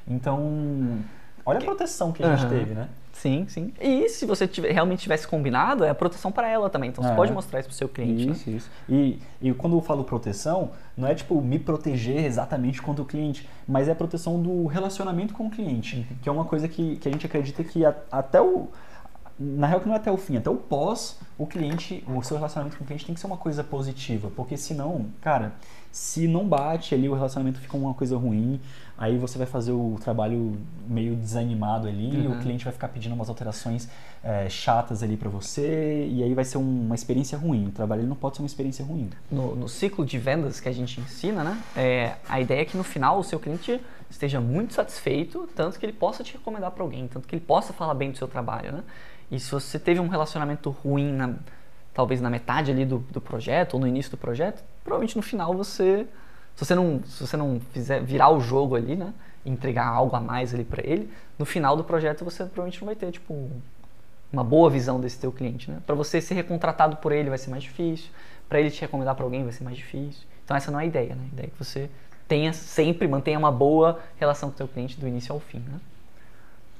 [0.05, 0.99] Então,
[1.47, 2.49] olha a proteção que a gente Aham.
[2.49, 2.87] teve, né?
[3.13, 3.73] Sim, sim.
[3.81, 6.89] E se você tiver- realmente tivesse combinado, é a proteção para ela também.
[6.91, 7.15] Então você É.
[7.15, 8.27] pode mostrar isso pro seu cliente.
[8.27, 8.31] né?
[8.33, 8.69] Isso, isso.
[8.87, 13.49] E, e quando eu falo proteção, não é tipo me proteger exatamente contra o cliente,
[13.67, 17.09] mas é a proteção do relacionamento com o cliente, que é uma coisa que, que
[17.09, 18.67] a gente acredita que a- até o.
[19.39, 22.37] Na real, que não é até o fim, até o pós, o cliente, o seu
[22.37, 25.53] relacionamento com o cliente tem que ser uma coisa positiva, porque senão, cara,
[25.97, 28.61] se não bate ali, o relacionamento fica uma coisa ruim,
[28.95, 30.55] aí você vai fazer o trabalho
[30.87, 32.33] meio desanimado ali, Uhum.
[32.33, 33.89] o cliente vai ficar pedindo umas alterações
[34.23, 37.67] é, chatas ali pra você, e aí vai ser um- uma experiência ruim.
[37.67, 39.09] O trabalho não pode ser uma experiência ruim.
[39.31, 41.57] No, no ciclo de vendas que a gente ensina, né?
[41.75, 43.79] É, a ideia é que no final o seu cliente
[44.09, 47.73] esteja muito satisfeito, tanto que ele possa te recomendar para alguém, tanto que ele possa
[47.73, 48.83] falar bem do seu trabalho, né?
[49.31, 51.33] E se você teve um relacionamento ruim, na-
[51.93, 55.53] talvez na metade ali do, do projeto ou no início do projeto, provavelmente no final
[55.53, 56.07] você,
[56.55, 59.13] se você não, se você não fizer virar o jogo ali, né?
[59.45, 62.95] Entregar algo a mais ali para ele, no final do projeto você provavelmente não vai
[62.95, 63.61] ter tipo um-
[64.31, 65.79] uma boa visão desse teu cliente, né?
[65.85, 68.09] Para você ser recontratado por ele vai ser mais difícil,
[68.49, 70.23] para ele te recomendar para alguém vai ser mais difícil.
[70.43, 71.21] Então essa não é a ideia, né?
[71.31, 71.89] A ideia é que você
[72.27, 75.79] tenha sempre mantenha uma boa relação com o teu cliente do início ao fim, né?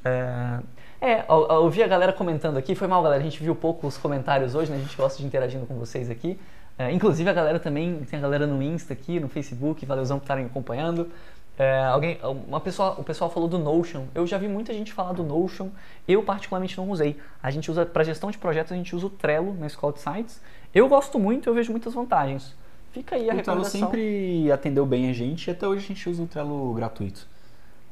[0.06, 0.60] É,
[1.00, 3.98] é, eu, eu ouvi a galera comentando aqui, foi mal galera, a gente viu poucos
[3.98, 4.78] comentários hoje, né?
[4.78, 6.40] A gente gosta de interagindo com vocês aqui.
[6.78, 10.26] É, inclusive a galera também, tem a galera no Insta aqui, no Facebook, valeuzão por
[10.26, 11.10] estarem acompanhando.
[11.58, 14.06] É, alguém, uma pessoa, o pessoal falou do Notion.
[14.14, 15.70] Eu já vi muita gente falar do Notion.
[16.08, 17.18] Eu particularmente não usei.
[17.42, 20.00] A gente usa para gestão de projetos, a gente usa o Trello na Escola de
[20.00, 20.40] Sites.
[20.74, 22.56] Eu gosto muito, eu vejo muitas vantagens.
[22.92, 26.08] Fica aí a o Trello sempre atendeu bem a gente e até hoje a gente
[26.08, 27.28] usa o Trello gratuito.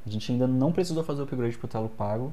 [0.06, 2.32] A gente ainda não precisou fazer o upgrade pro Trello pago.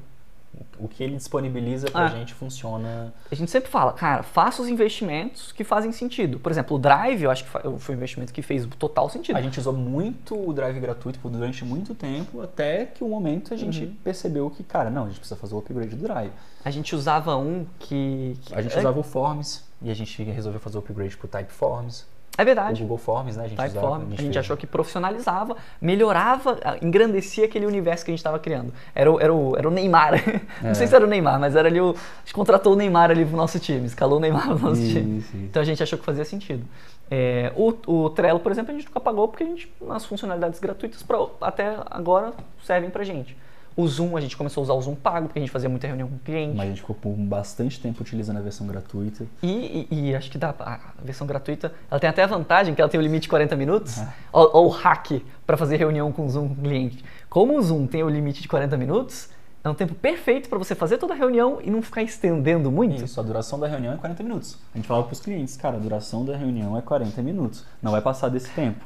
[0.78, 2.08] O que ele disponibiliza pra Ah.
[2.08, 3.12] gente funciona.
[3.30, 6.38] A gente sempre fala, cara, faça os investimentos que fazem sentido.
[6.38, 9.36] Por exemplo, o Drive, eu acho que foi um investimento que fez total sentido.
[9.36, 13.56] A gente usou muito o Drive gratuito durante muito tempo, até que o momento a
[13.56, 13.94] gente Uhum.
[14.04, 16.32] percebeu que, cara, não, a gente precisa fazer o upgrade do Drive.
[16.64, 18.36] A gente usava um que.
[18.42, 22.06] que- A gente usava o Forms e a gente resolveu fazer o upgrade pro Typeforms.
[22.38, 22.80] É O verdade.
[22.82, 23.44] Google Forms, né?
[23.44, 23.84] A gente Typeform.
[23.86, 24.04] usava.
[24.06, 28.72] A gente fez- achou que profissionalizava, melhorava, engrandecia aquele universo que a gente estava criando.
[28.94, 30.12] Era o, era o, era o Neymar.
[30.62, 30.74] Não É.
[30.74, 31.90] sei se era o Neymar, mas era ali o.
[31.90, 34.92] A gente contratou o Neymar ali pro nosso time, escalou o Neymar pro nosso Isso,
[34.94, 35.18] time.
[35.18, 35.36] isso.
[35.36, 36.64] Então a gente achou que fazia sentido.
[37.10, 40.58] É, o, o Trello, por exemplo, a gente nunca pagou porque a gente, as funcionalidades
[40.58, 42.32] gratuitas pra, até agora
[42.64, 43.36] servem pra gente.
[43.76, 45.86] O Zoom, a gente começou a usar o Zoom pago porque a gente fazia muita
[45.86, 46.54] reunião com o cliente.
[46.56, 49.24] Mas a gente ficou por bastante tempo utilizando a versão gratuita.
[49.42, 52.80] E, e- e acho que dá, a versão gratuita, ela tem até a vantagem que
[52.80, 53.98] ela tem o limite de 40 minutos.
[53.98, 54.08] É.
[54.32, 57.04] Ó o hack para fazer reunião com o Zoom com o cliente.
[57.30, 59.28] Como o Zoom tem o limite de 40 minutos,
[59.64, 63.02] é um tempo perfeito para você fazer toda a reunião e não ficar estendendo muito.
[63.04, 64.58] Isso, a duração da reunião é 40 minutos.
[64.74, 67.64] A gente falava pros clientes, cara, a duração da reunião é 40 minutos.
[67.80, 68.84] Não vai passar desse tempo.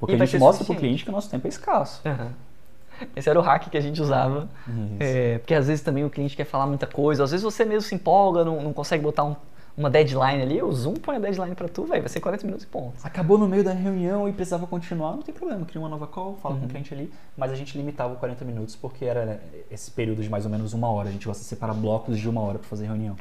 [0.00, 0.80] Porque E a gente mostra pro suficiente.
[0.80, 2.00] cliente que o nosso tempo é escasso.
[2.06, 2.30] Aham.
[3.16, 4.48] Esse era o hack que a gente usava.
[4.66, 4.96] Isso.
[5.00, 7.82] É, porque às vezes também o cliente quer falar muita coisa, às vezes você mesmo
[7.82, 9.36] se empolga, não, não consegue botar um-
[9.76, 12.64] uma deadline ali, o Zoom põe a deadline para tu, velho, vai ser 40 minutos
[12.64, 12.94] e ponto.
[13.02, 16.36] Acabou no meio da reunião e precisava continuar, não tem problema, cria uma nova call,
[16.40, 16.60] fala Uhum.
[16.60, 20.22] com o cliente ali, mas a gente limitava o 40 minutos porque era esse período
[20.22, 21.08] de mais ou menos uma hora.
[21.08, 23.16] A gente gosta de separar blocos de uma hora para fazer reunião.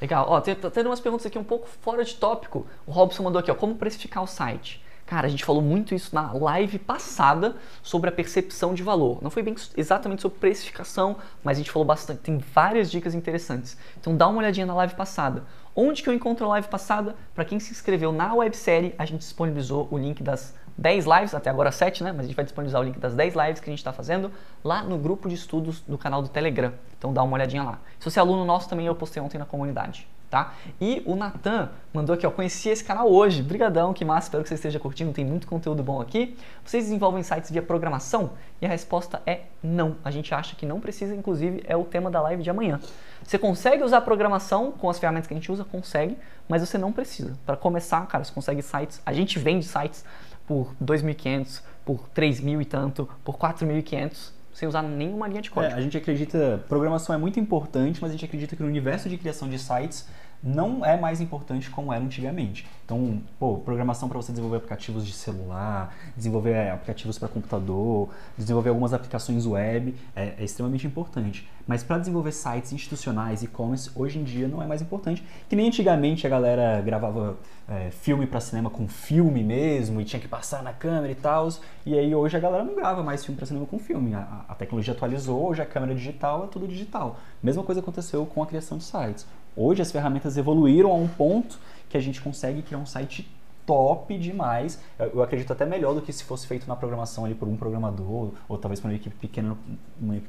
[0.00, 0.26] Legal.
[0.28, 2.66] Ó, tem, tá tendo umas perguntas aqui um pouco fora de tópico.
[2.86, 4.84] O Robson mandou aqui, ó, como precificar o site?
[5.08, 9.20] Cara, a gente falou muito isso na live passada sobre a percepção de valor.
[9.22, 12.20] Não foi bem exatamente sobre precificação, mas a gente falou bastante.
[12.20, 13.74] Tem várias dicas interessantes.
[13.98, 15.44] Então dá uma olhadinha na live passada.
[15.74, 17.16] Onde que eu encontro a live passada?
[17.34, 21.48] Para quem se inscreveu na websérie, a gente disponibilizou o link das 10 lives, até
[21.48, 22.12] agora 7, né?
[22.12, 24.30] Mas a gente vai disponibilizar o link das 10 lives que a gente está fazendo
[24.62, 26.74] lá no grupo de estudos do canal do Telegram.
[26.98, 27.78] Então dá uma olhadinha lá.
[27.98, 30.06] Se você é aluno nosso também, eu postei ontem na comunidade.
[30.30, 30.52] Tá?
[30.78, 34.48] E o Natan mandou aqui, ó, conheci esse canal hoje, brigadão, que massa, espero que
[34.50, 36.36] você esteja curtindo, tem muito conteúdo bom aqui.
[36.62, 38.32] Vocês desenvolvem sites via programação?
[38.60, 42.10] E a resposta é não, a gente acha que não precisa, inclusive é o tema
[42.10, 42.78] da live de amanhã.
[43.22, 45.64] Você consegue usar programação com as ferramentas que a gente usa?
[45.64, 47.34] Consegue, mas você não precisa.
[47.46, 50.04] Para começar, cara, você consegue sites, a gente vende sites
[50.46, 55.72] por 2.500, por 3.000 e tanto, por 4.500, sem usar nenhuma linha de código.
[55.72, 59.08] É, a gente acredita, programação é muito importante, mas a gente acredita que no universo
[59.08, 60.04] de criação de sites
[60.42, 62.66] não é mais importante como era antigamente.
[62.84, 68.70] Então, pô, programação para você desenvolver aplicativos de celular, desenvolver é, aplicativos para computador, desenvolver
[68.70, 71.48] algumas aplicações web é, é extremamente importante.
[71.66, 75.22] Mas para desenvolver sites institucionais, e-commerce, hoje em dia não é mais importante.
[75.50, 77.36] Que nem antigamente a galera gravava
[77.68, 81.48] é, filme para cinema com filme mesmo e tinha que passar na câmera e tal.
[81.84, 84.14] E aí hoje a galera não grava mais filme para cinema com filme.
[84.14, 87.18] A, a tecnologia atualizou, hoje a câmera digital é tudo digital.
[87.42, 89.26] Mesma coisa aconteceu com a criação de sites.
[89.60, 93.28] Hoje as ferramentas evoluíram a um ponto que a gente consegue criar um site
[93.66, 94.80] top demais.
[94.98, 98.30] Eu acredito até melhor do que se fosse feito na programação ali por um programador
[98.48, 99.58] ou talvez por uma equipe pequena,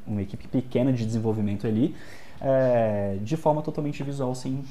[0.08, 1.96] uma, equipe pequena de desenvolvimento ali,
[2.42, 4.66] é, de forma totalmente visual, sem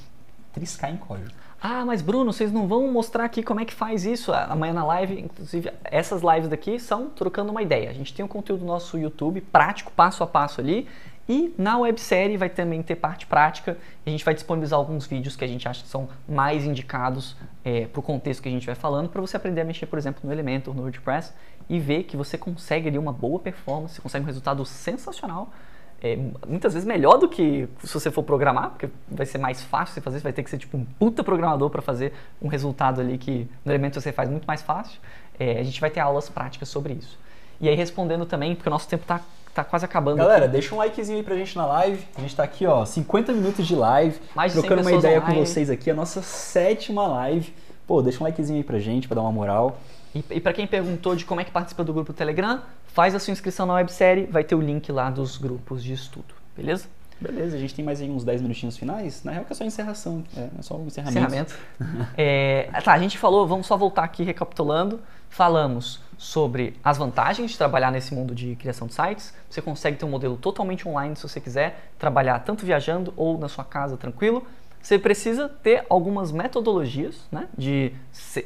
[0.53, 1.31] triscar em código.
[1.61, 4.85] Ah, mas Bruno, vocês não vão mostrar aqui como é que faz isso amanhã na
[4.85, 5.21] live?
[5.21, 7.91] Inclusive, essas lives daqui são trocando uma ideia.
[7.91, 10.87] A gente tem um conteúdo no nosso YouTube prático, passo a passo ali.
[11.29, 13.77] E na websérie vai também ter parte prática
[14.09, 17.87] a gente vai disponibilizar alguns vídeos que a gente acha que são mais indicados é,
[17.87, 20.21] para o contexto que a gente vai falando, para você aprender a mexer, por exemplo,
[20.25, 21.33] no Elementor, no WordPress
[21.69, 25.53] e ver que você consegue ali uma boa performance, consegue um resultado sensacional,
[26.01, 26.17] é,
[26.47, 30.01] muitas vezes melhor do que se você for programar, porque vai ser mais fácil você
[30.01, 33.19] fazer, você vai ter que ser tipo um puta programador para fazer um resultado ali
[33.19, 35.01] que no Elementor você faz muito mais fácil.
[35.39, 37.19] É, a gente vai ter aulas práticas sobre isso.
[37.61, 39.21] E aí respondendo também, porque o nosso tempo está
[39.59, 40.19] tá quase acabando.
[40.19, 40.53] Galera, aqui.
[40.53, 42.05] deixa um likezinho aí pra gente na live.
[42.17, 45.19] A gente tá aqui, ó, 50 minutos de live, Mais de 100 trocando uma ideia
[45.19, 45.35] online.
[45.35, 47.53] com vocês aqui, a nossa sétima live.
[47.87, 49.81] Pô, deixa um likezinho aí pra gente, pra dar uma moral.
[50.15, 53.19] E, e para quem perguntou de como é que participa do grupo Telegram, faz a
[53.19, 56.87] sua inscrição na websérie, vai ter o link lá dos grupos de estudo, beleza?
[57.21, 59.25] Beleza, a gente tem mais aí uns 10 minutinhos finais.
[59.25, 61.19] Na real que é só encerração, é, é só um encerramento.
[61.19, 61.55] Encerramento.
[62.17, 65.01] É, tá, a gente falou, vamos só voltar aqui recapitulando.
[65.29, 69.33] Falamos sobre as vantagens de trabalhar nesse mundo de criação de sites.
[69.49, 73.49] Você consegue ter um modelo totalmente online se você quiser trabalhar tanto viajando ou na
[73.49, 74.45] sua casa tranquilo.
[74.81, 77.93] Você precisa ter algumas metodologias né, de,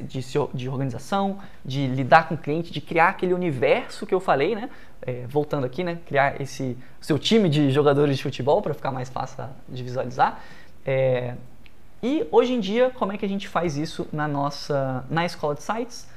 [0.01, 0.19] de,
[0.53, 4.69] de organização, de lidar com o cliente, de criar aquele universo que eu falei, né?
[5.01, 5.99] É, voltando aqui, né?
[6.05, 10.41] Criar esse seu time de jogadores de futebol para ficar mais fácil de visualizar.
[10.85, 11.35] É,
[12.01, 15.55] e hoje em dia, como é que a gente faz isso na nossa na escola
[15.55, 16.07] de sites?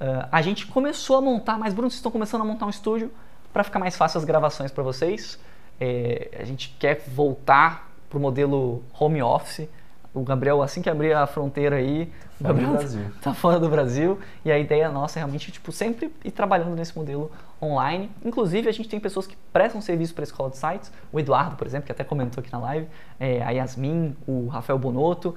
[0.00, 3.10] Ah, a gente começou a montar, mas Bruno, vocês estão começando a montar um estúdio
[3.52, 5.38] para ficar mais fácil as gravações para vocês.
[5.80, 9.68] É, a gente quer voltar para o modelo home office.
[10.12, 13.10] O Gabriel, assim que abrir a fronteira aí, Fora do Gabriel Brasil.
[13.20, 16.96] tá fora do Brasil e a ideia nossa é realmente tipo sempre ir trabalhando nesse
[16.96, 17.30] modelo
[17.60, 18.10] online.
[18.24, 21.56] Inclusive a gente tem pessoas que prestam serviço para a escola de sites, o Eduardo,
[21.56, 22.86] por exemplo, que até comentou aqui na live,
[23.18, 25.34] é, a Yasmin, o Rafael Bonotto.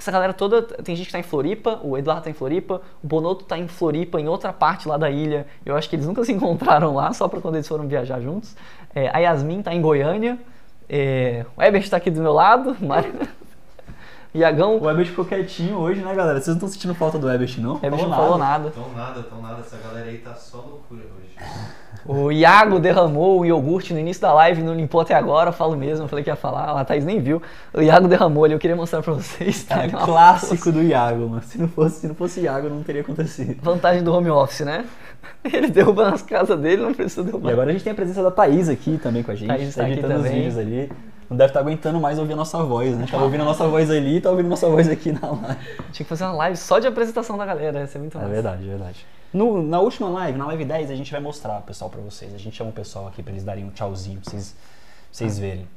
[0.00, 3.06] Essa galera toda, tem gente que está em Floripa, o Eduardo está em Floripa, o
[3.06, 5.46] Bonotto está em Floripa, em outra parte lá da ilha.
[5.64, 8.56] Eu acho que eles nunca se encontraram lá, só para quando eles foram viajar juntos.
[8.94, 10.38] É, a Yasmin está em Goiânia,
[10.88, 13.12] é, o Ebert está aqui do meu lado, Mari-
[14.34, 16.36] Iagão, O Ebert ficou quietinho hoje, né, galera?
[16.40, 17.74] Vocês não estão sentindo falta do Ebert, não?
[17.74, 18.70] o Ebert não falou nada.
[18.70, 19.60] Tão nada, tão nada.
[19.60, 21.36] Essa galera aí tá só loucura hoje.
[22.06, 25.76] O Iago derramou o iogurte no início da live, não limpou até agora, eu falo
[25.76, 27.42] mesmo, falei que ia falar, a Thaís nem viu.
[27.74, 29.64] O Iago derramou ali, eu queria mostrar pra vocês.
[29.64, 29.84] tá?
[29.84, 31.42] É clássico do Iago, mano.
[31.42, 33.58] Se não fosse, se não fosse Iago, não teria acontecido.
[33.62, 34.84] Vantagem do home office, né?
[35.44, 37.52] Ele derruba nas casas dele, não precisa E derrubar.
[37.52, 39.48] agora a gente tem a presença da Thaís aqui também com a gente.
[39.48, 40.90] Thaís tá aqui editando os vídeos ali.
[41.28, 43.06] Não deve estar aguentando mais ouvir a nossa voz, né?
[43.08, 45.56] Tava ouvindo a nossa voz ali e tá ouvindo a nossa voz aqui na live.
[45.92, 48.32] Tinha que fazer uma live só de apresentação da galera, ia ser muito É massa.
[48.32, 49.06] verdade, é verdade.
[49.32, 52.34] No- na última live, na live 10, a gente vai mostrar o pessoal pra vocês.
[52.34, 54.62] A gente chama o pessoal aqui pra eles darem um tchauzinho, pra vocês, pra
[55.12, 55.68] vocês verem.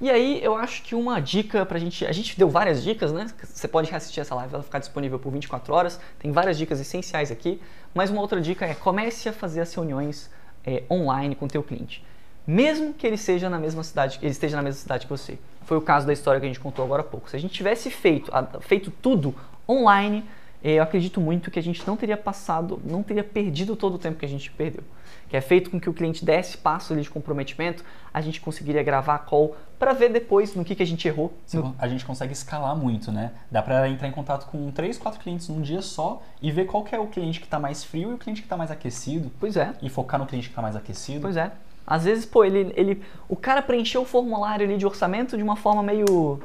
[0.00, 2.06] E aí, eu acho que uma dica pra gente.
[2.06, 3.26] A gente deu várias dicas, né?
[3.42, 5.98] Você pode reassistir essa live, ela ficar disponível por 24 horas.
[6.20, 7.60] Tem várias dicas essenciais aqui.
[7.94, 10.30] Mas uma outra dica é comece a fazer as reuniões
[10.64, 12.04] é, online com o teu cliente.
[12.46, 15.36] Mesmo que ele seja na mesma cidade, ele esteja na mesma cidade que você.
[15.64, 17.28] Foi o caso da história que a gente contou agora há pouco.
[17.28, 18.30] Se a gente tivesse feito,
[18.60, 19.34] feito tudo
[19.68, 20.24] online,
[20.62, 24.18] eu acredito muito que a gente não teria passado, não teria perdido todo o tempo
[24.18, 24.82] que a gente perdeu.
[25.28, 28.82] Que é feito com que o cliente desse passo ali de comprometimento, a gente conseguiria
[28.82, 31.32] gravar a call para ver depois no que, que a gente errou.
[31.52, 33.32] No- A gente consegue escalar muito, né?
[33.50, 36.82] Dá pra entrar em contato com três, quatro clientes num dia só e ver qual
[36.82, 39.30] que é o cliente que tá mais frio e o cliente que tá mais aquecido.
[39.38, 39.74] Pois é.
[39.82, 41.20] E focar no cliente que tá mais aquecido.
[41.20, 41.52] Pois é.
[41.86, 45.56] Às vezes, pô, ele, ele, o cara preencheu o formulário ali de orçamento de uma
[45.56, 46.40] forma meio.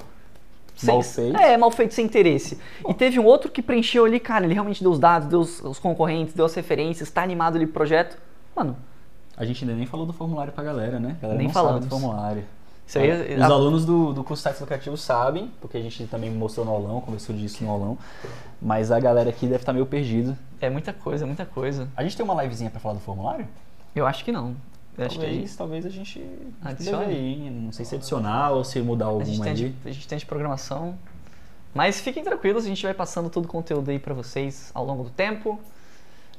[0.81, 1.37] Mal sem- feito.
[1.39, 2.57] É, mal feito, sem interesse.
[2.87, 5.61] E teve um outro que preencheu ali, cara, ele realmente deu os dados, deu os,
[5.63, 8.17] os concorrentes, deu as referências, tá animado ali pro projeto.
[8.55, 8.75] Mano,
[9.37, 11.15] A gente ainda nem falou do formulário pra galera, né?
[11.19, 11.75] A galera Nem não falamos.
[11.81, 12.43] sabe do formulário.
[12.85, 13.09] isso aí.
[13.09, 16.29] É, Os a- alunos do, do curso de sites educativos sabem, porque a gente também
[16.29, 17.97] mostrou no aulão, conversou disso no aulão.
[18.61, 20.37] Mas a galera aqui deve estar meio perdida.
[20.61, 21.87] É muita coisa, muita coisa.
[21.95, 23.47] A gente tem uma livezinha pra falar do formulário?
[23.95, 24.55] Eu acho que não.
[24.97, 26.23] Acho que a talvez, gente, talvez a gente
[26.61, 27.13] Adicione.
[27.13, 27.49] ir.
[27.49, 30.17] Não sei se adicionar ou se mudar a gente alguma tem, de, a gente tem
[30.17, 30.95] de programação.
[31.73, 35.03] Mas fiquem tranquilos, a gente vai passando todo o conteúdo aí pra vocês ao longo
[35.03, 35.59] do tempo.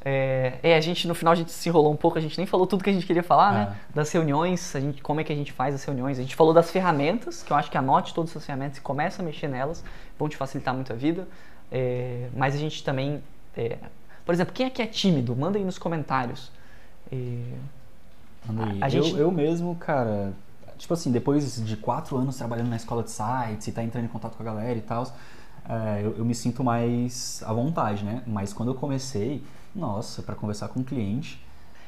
[0.04, 2.46] É, é, a gente no final a gente se enrolou um pouco, a gente nem
[2.46, 3.68] falou tudo que a gente queria falar, né?
[3.70, 3.76] Ah.
[3.94, 6.18] Das reuniões, a gente, como é que a gente faz as reuniões.
[6.18, 9.20] A gente falou das ferramentas, que eu acho que anote todas essas ferramentas e comece
[9.20, 9.82] a mexer nelas,
[10.18, 11.26] vão te facilitar muito a vida.
[11.72, 13.22] É, mas a gente também.
[13.56, 13.78] é,
[14.24, 15.34] por exemplo, quem aqui é tímido?
[15.34, 16.52] Manda aí nos comentários.
[18.80, 20.32] A eu, gente- eu mesmo, cara,
[20.78, 24.08] tipo assim, depois de quatro anos trabalhando na escola de sites e tá entrando em
[24.08, 25.04] contato com a galera e tal,
[25.68, 28.22] é, eu, eu me sinto mais à vontade, né?
[28.26, 29.42] Mas quando eu comecei,
[29.74, 31.42] nossa, pra conversar com um cliente,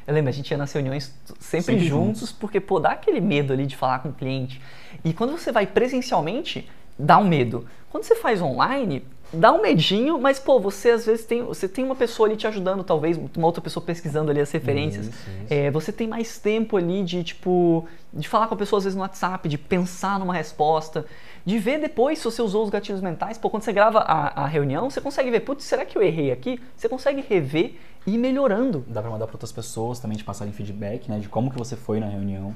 [0.09, 2.33] Eu lembro, a gente ia nas reuniões sempre, Sempre juntos, juntos.
[2.33, 4.63] porque, pô, dá aquele medo ali de falar com o cliente.
[5.05, 7.67] E quando você vai presencialmente, dá um medo.
[7.91, 11.85] Quando você faz online, dá um medinho, mas, pô, você às vezes tem, você tem
[11.85, 15.07] uma pessoa ali te ajudando, talvez, uma outra pessoa pesquisando ali as referências.
[15.07, 15.47] Isso, isso.
[15.53, 18.97] É, você tem mais tempo ali de, tipo, de falar com a pessoa às vezes
[18.97, 21.07] no WhatsApp, de pensar numa resposta,
[21.45, 23.39] de ver depois se você usou os gatilhos mentais.
[23.39, 26.31] Pô, quando você grava a, a reunião, você consegue ver, putz, será que eu errei
[26.31, 26.61] aqui?
[26.77, 27.75] Você consegue rever
[28.07, 28.85] e ir melhorando.
[28.87, 31.19] dá pra mandar pra outras pessoas também te passarem feedback, né?
[31.19, 32.55] De como que você foi na reunião.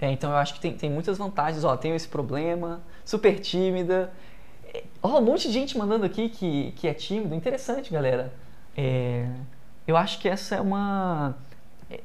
[0.00, 1.62] É, então eu acho que tem, tem muitas vantagens.
[1.62, 4.10] Ó, tenho esse problema, super tímida.
[5.02, 7.34] Ó, um monte de gente mandando aqui que, que é tímido.
[7.34, 8.32] Interessante, galera.
[8.76, 9.26] É,
[9.86, 11.34] eu acho que essa é uma.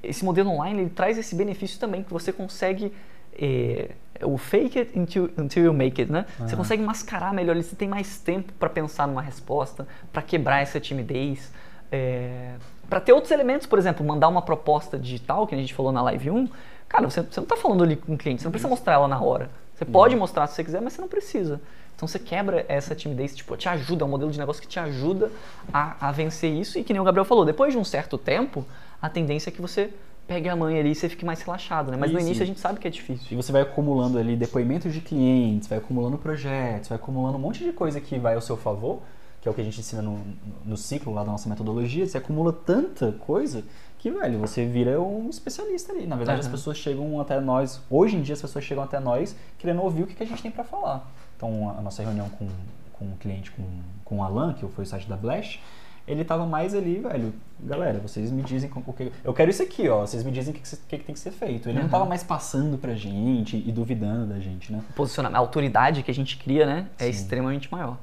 [0.02, 2.92] Esse modelo online ele traz esse benefício também, que você consegue.
[3.40, 3.92] é,
[4.24, 6.26] o fake it until, until you make it, né?
[6.38, 6.56] Você Aham.
[6.56, 11.52] consegue mascarar melhor, você tem mais tempo para pensar numa resposta, para quebrar essa timidez.
[11.92, 12.56] É,
[12.90, 16.02] para ter outros elementos, por exemplo, mandar uma proposta digital, que a gente falou na
[16.04, 16.48] live 1,
[16.88, 19.08] cara, você, você não está falando ali com o cliente, você não precisa mostrar ela
[19.08, 19.50] na hora.
[19.76, 21.60] Você pode mostrar se você quiser, mas você não precisa.
[21.96, 24.80] Então você quebra essa timidez, tipo, te ajuda, é um modelo de negócio que te
[24.80, 25.32] ajuda
[25.74, 26.78] a, a vencer isso.
[26.78, 28.66] E que nem o Gabriel falou, depois de um certo tempo,
[29.02, 29.92] a tendência é que você
[30.28, 31.98] pegue a mãe ali e você fique mais relaxado, né?
[31.98, 32.28] Mas no Isso.
[32.28, 33.28] início a gente sabe que é difícil.
[33.32, 37.64] E você vai acumulando ali depoimentos de clientes, vai acumulando projetos, vai acumulando um monte
[37.64, 39.02] de coisa que vai ao seu favor,
[39.42, 40.20] que é o que a gente ensina no,
[40.66, 42.08] no ciclo lá da nossa metodologia.
[42.08, 43.64] Você acumula tanta coisa
[44.00, 46.08] que, velho, você vira um especialista ali.
[46.08, 46.56] Na verdade, as Aham.
[46.56, 50.08] pessoas chegam até nós, hoje em dia as pessoas chegam até nós querendo ouvir o
[50.08, 51.08] que, que a gente tem pra falar.
[51.46, 52.48] Então, a nossa reunião com,
[52.94, 53.64] com o cliente, com,
[54.04, 55.60] com o Alan, que foi o site da Blash,
[56.08, 59.12] ele tava mais ali, velho, galera, vocês me dizem o que.
[59.24, 60.02] Eu quero isso aqui, ó.
[60.02, 61.68] Vocês me dizem o que, que, que tem que ser feito.
[61.70, 61.90] Ele não Uhum.
[61.92, 64.82] tava mais passando pra gente e duvidando da gente, né?
[64.96, 67.10] Posicionamento, a autoridade que a gente cria, né, é Sim.
[67.10, 67.98] extremamente maior.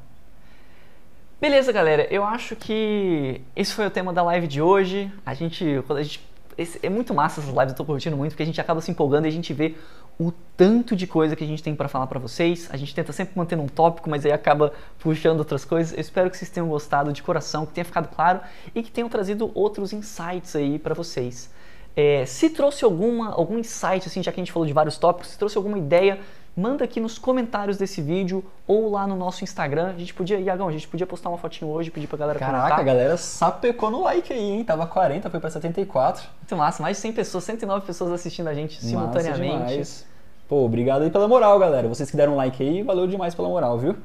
[1.40, 2.06] Beleza, galera.
[2.12, 5.12] Eu acho que esse foi o tema da live de hoje.
[5.26, 6.20] A gente, quando a gente
[6.56, 8.90] esse- é muito massa essas lives, eu tô curtindo muito, porque a gente acaba se
[8.90, 9.74] empolgando e a gente vê
[10.18, 12.68] o tanto de coisa que a gente tem pra falar pra vocês.
[12.70, 15.92] A gente tenta sempre manter um tópico, mas aí acaba puxando outras coisas.
[15.92, 18.40] Eu espero que vocês tenham gostado de coração, que tenha ficado claro
[18.74, 21.50] e que tenham trazido outros insights aí pra vocês.
[21.96, 25.30] É, se trouxe alguma, algum insight, assim, já que a gente falou de vários tópicos,
[25.32, 26.18] se trouxe alguma ideia,
[26.56, 29.90] manda aqui nos comentários desse vídeo ou lá no nosso Instagram.
[29.94, 32.58] A gente podia, Iagão, a gente podia postar uma fotinho hoje, pedir pra galera Caraca,
[32.58, 32.84] a comentar.
[32.84, 34.64] galera sapecou no like aí, hein?
[34.64, 36.28] Tava 40, foi pra 74.
[36.40, 39.56] Muito massa, mais de 100 pessoas, 109 pessoas assistindo a gente simultaneamente.
[39.68, 40.06] Demais.
[40.48, 41.88] Pô, obrigado aí pela moral, galera.
[41.88, 43.96] Vocês que deram like aí, valeu demais pela moral, viu?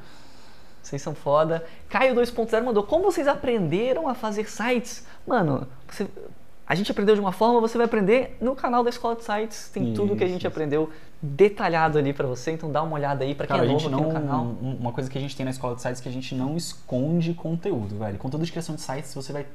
[0.81, 1.65] Vocês são foda.
[1.89, 5.05] Caio 2.0 mandou, como vocês aprenderam a fazer sites?
[5.27, 6.07] Mano, você-
[6.67, 9.69] a gente aprendeu de uma forma, você vai aprender no canal da Escola de Sites.
[9.73, 10.47] Tem tudo que a Isso, gente isso.
[10.47, 10.89] aprendeu
[11.21, 13.89] detalhado ali pra você, então dá uma olhada aí pra quem Cara, é a novo
[13.89, 14.01] não.
[14.03, 14.43] no canal.
[14.61, 16.35] um- Uma coisa que a gente tem na escola de sites é que a gente
[16.35, 18.17] não esconde conteúdo, velho.
[18.17, 19.45] Conteúdo de criação de sites, você vai.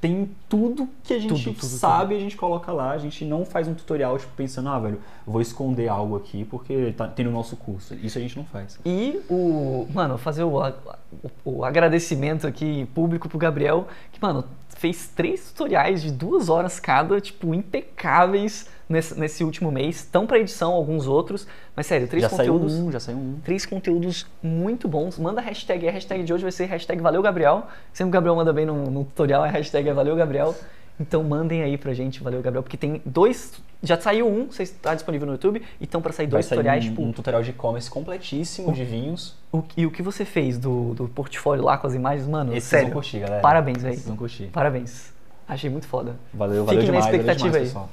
[0.00, 2.92] Tem tudo que a gente Tudo, tudo, sabe, a gente coloca lá.
[2.92, 6.94] A gente não faz um tutorial, tipo, pensando, ah, velho, vou esconder algo aqui porque
[6.96, 7.94] tá, tem no nosso curso.
[7.96, 8.78] Isso a gente não faz.
[8.86, 9.86] E o.
[9.92, 14.42] Mano, fazer o, o, o agradecimento aqui público pro Gabriel, que, mano,
[14.80, 19.96] fez três tutoriais de duas horas cada, tipo, impecáveis nesse, nesse último mês.
[19.96, 22.72] Estão para edição alguns outros, mas sério, três já conteúdos.
[22.72, 23.38] saiu um, já saiu um.
[23.44, 25.18] Três conteúdos muito bons.
[25.18, 25.86] Manda hashtag.
[25.86, 27.66] A hashtag de hoje vai ser hashtag Valeu Gabriel.
[27.92, 30.54] Sempre o Gabriel manda bem no, no tutorial, a hashtag é Valeu Gabriel.
[31.00, 33.54] Então mandem aí pra gente, valeu Gabriel, porque tem dois.
[33.82, 36.58] Já saiu um, você está disponível no YouTube, e estão pra sair Vai dois sair
[36.58, 39.34] tutoriais, um, tipo, um tutorial de e-commerce completíssimo de vinhos.
[39.50, 42.64] o, e o que você fez do, do portfólio lá com as imagens, mano, vocês
[42.64, 42.88] sério.
[42.88, 43.40] vão curtir, galera.
[43.40, 43.94] Parabéns, velho.
[43.94, 44.48] Esses vão curtir.
[44.52, 45.10] Parabéns.
[45.48, 46.16] Achei muito foda.
[46.34, 47.68] Valeu, valeu Fiquem na demais, valeu expectativa demais, aí.
[47.68, 47.88] pessoal.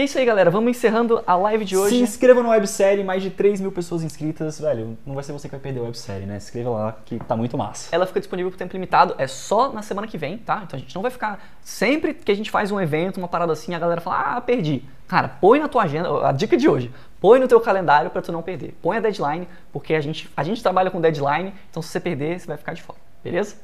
[0.00, 0.50] E é isso aí, galera.
[0.50, 1.98] Vamos encerrando a live de hoje.
[1.98, 4.58] Se inscreva no websérie, mais de 3 mil pessoas inscritas.
[4.58, 6.40] Velho, não vai ser você que vai perder a websérie, né?
[6.40, 7.94] Se inscreva lá que tá muito massa.
[7.94, 10.62] Ela fica disponível por tempo limitado, é só na semana que vem, tá?
[10.64, 11.38] Então a gente não vai ficar.
[11.60, 14.82] Sempre que a gente faz um evento, uma parada assim, a galera fala, ah, perdi.
[15.06, 16.90] Cara, põe na tua agenda, a dica de hoje,
[17.20, 18.74] põe no teu calendário pra tu não perder.
[18.80, 22.40] Põe a deadline, porque a gente, a gente trabalha com deadline, então se você perder,
[22.40, 23.56] você vai ficar de fora, beleza?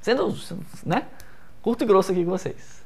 [0.00, 0.34] Sendo,
[0.86, 1.02] né?
[1.60, 2.81] Curto e grosso aqui com vocês.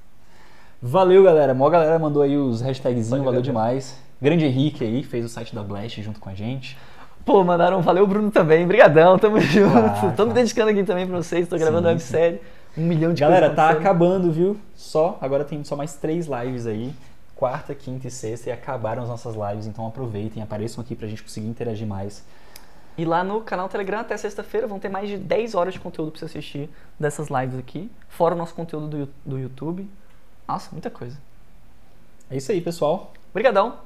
[0.81, 1.55] Valeu, galera.
[1.55, 3.99] Mó galera mandou aí os hashtagzinhos, Valeu, valeu, demais.
[4.21, 6.77] Grande Henrique aí, fez o site da Blast junto com a gente.
[7.25, 8.67] Pô, mandaram um valeu, Bruno também.
[8.67, 9.73] Brigadão, tamo junto.
[9.73, 12.41] Claro, Tô me dedicando aqui também pra vocês, tô gravando Sim, a websérie.
[12.79, 14.57] Um milhão de Galera, tá acabando, viu?
[14.75, 16.93] Só, agora tem só mais três lives aí.
[17.35, 21.23] Quarta, quinta e sexta e acabaram as nossas lives, então aproveitem, apareçam aqui pra gente
[21.23, 22.25] conseguir interagir mais.
[22.97, 26.11] E lá no canal Telegram, até sexta-feira, vão ter mais de 10 horas de conteúdo
[26.13, 27.91] pra você assistir dessas lives aqui.
[28.09, 29.87] Fora o nosso conteúdo do, do YouTube.
[30.47, 31.19] Nossa, muita coisa.
[32.31, 33.13] É isso aí, pessoal.
[33.31, 33.79] Obrigadão.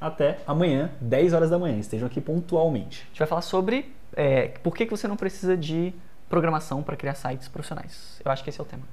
[0.00, 1.78] Até amanhã, 10 horas da manhã.
[1.78, 3.02] Estejam aqui pontualmente.
[3.02, 5.92] A gente vai falar sobre é, por que, que você não precisa de
[6.28, 8.20] programação para criar sites profissionais.
[8.24, 8.84] Eu acho que esse é o tema.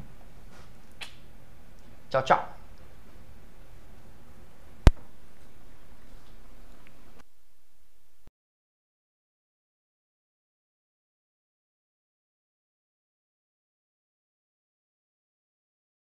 [2.09, 2.56] Tchau, tchau.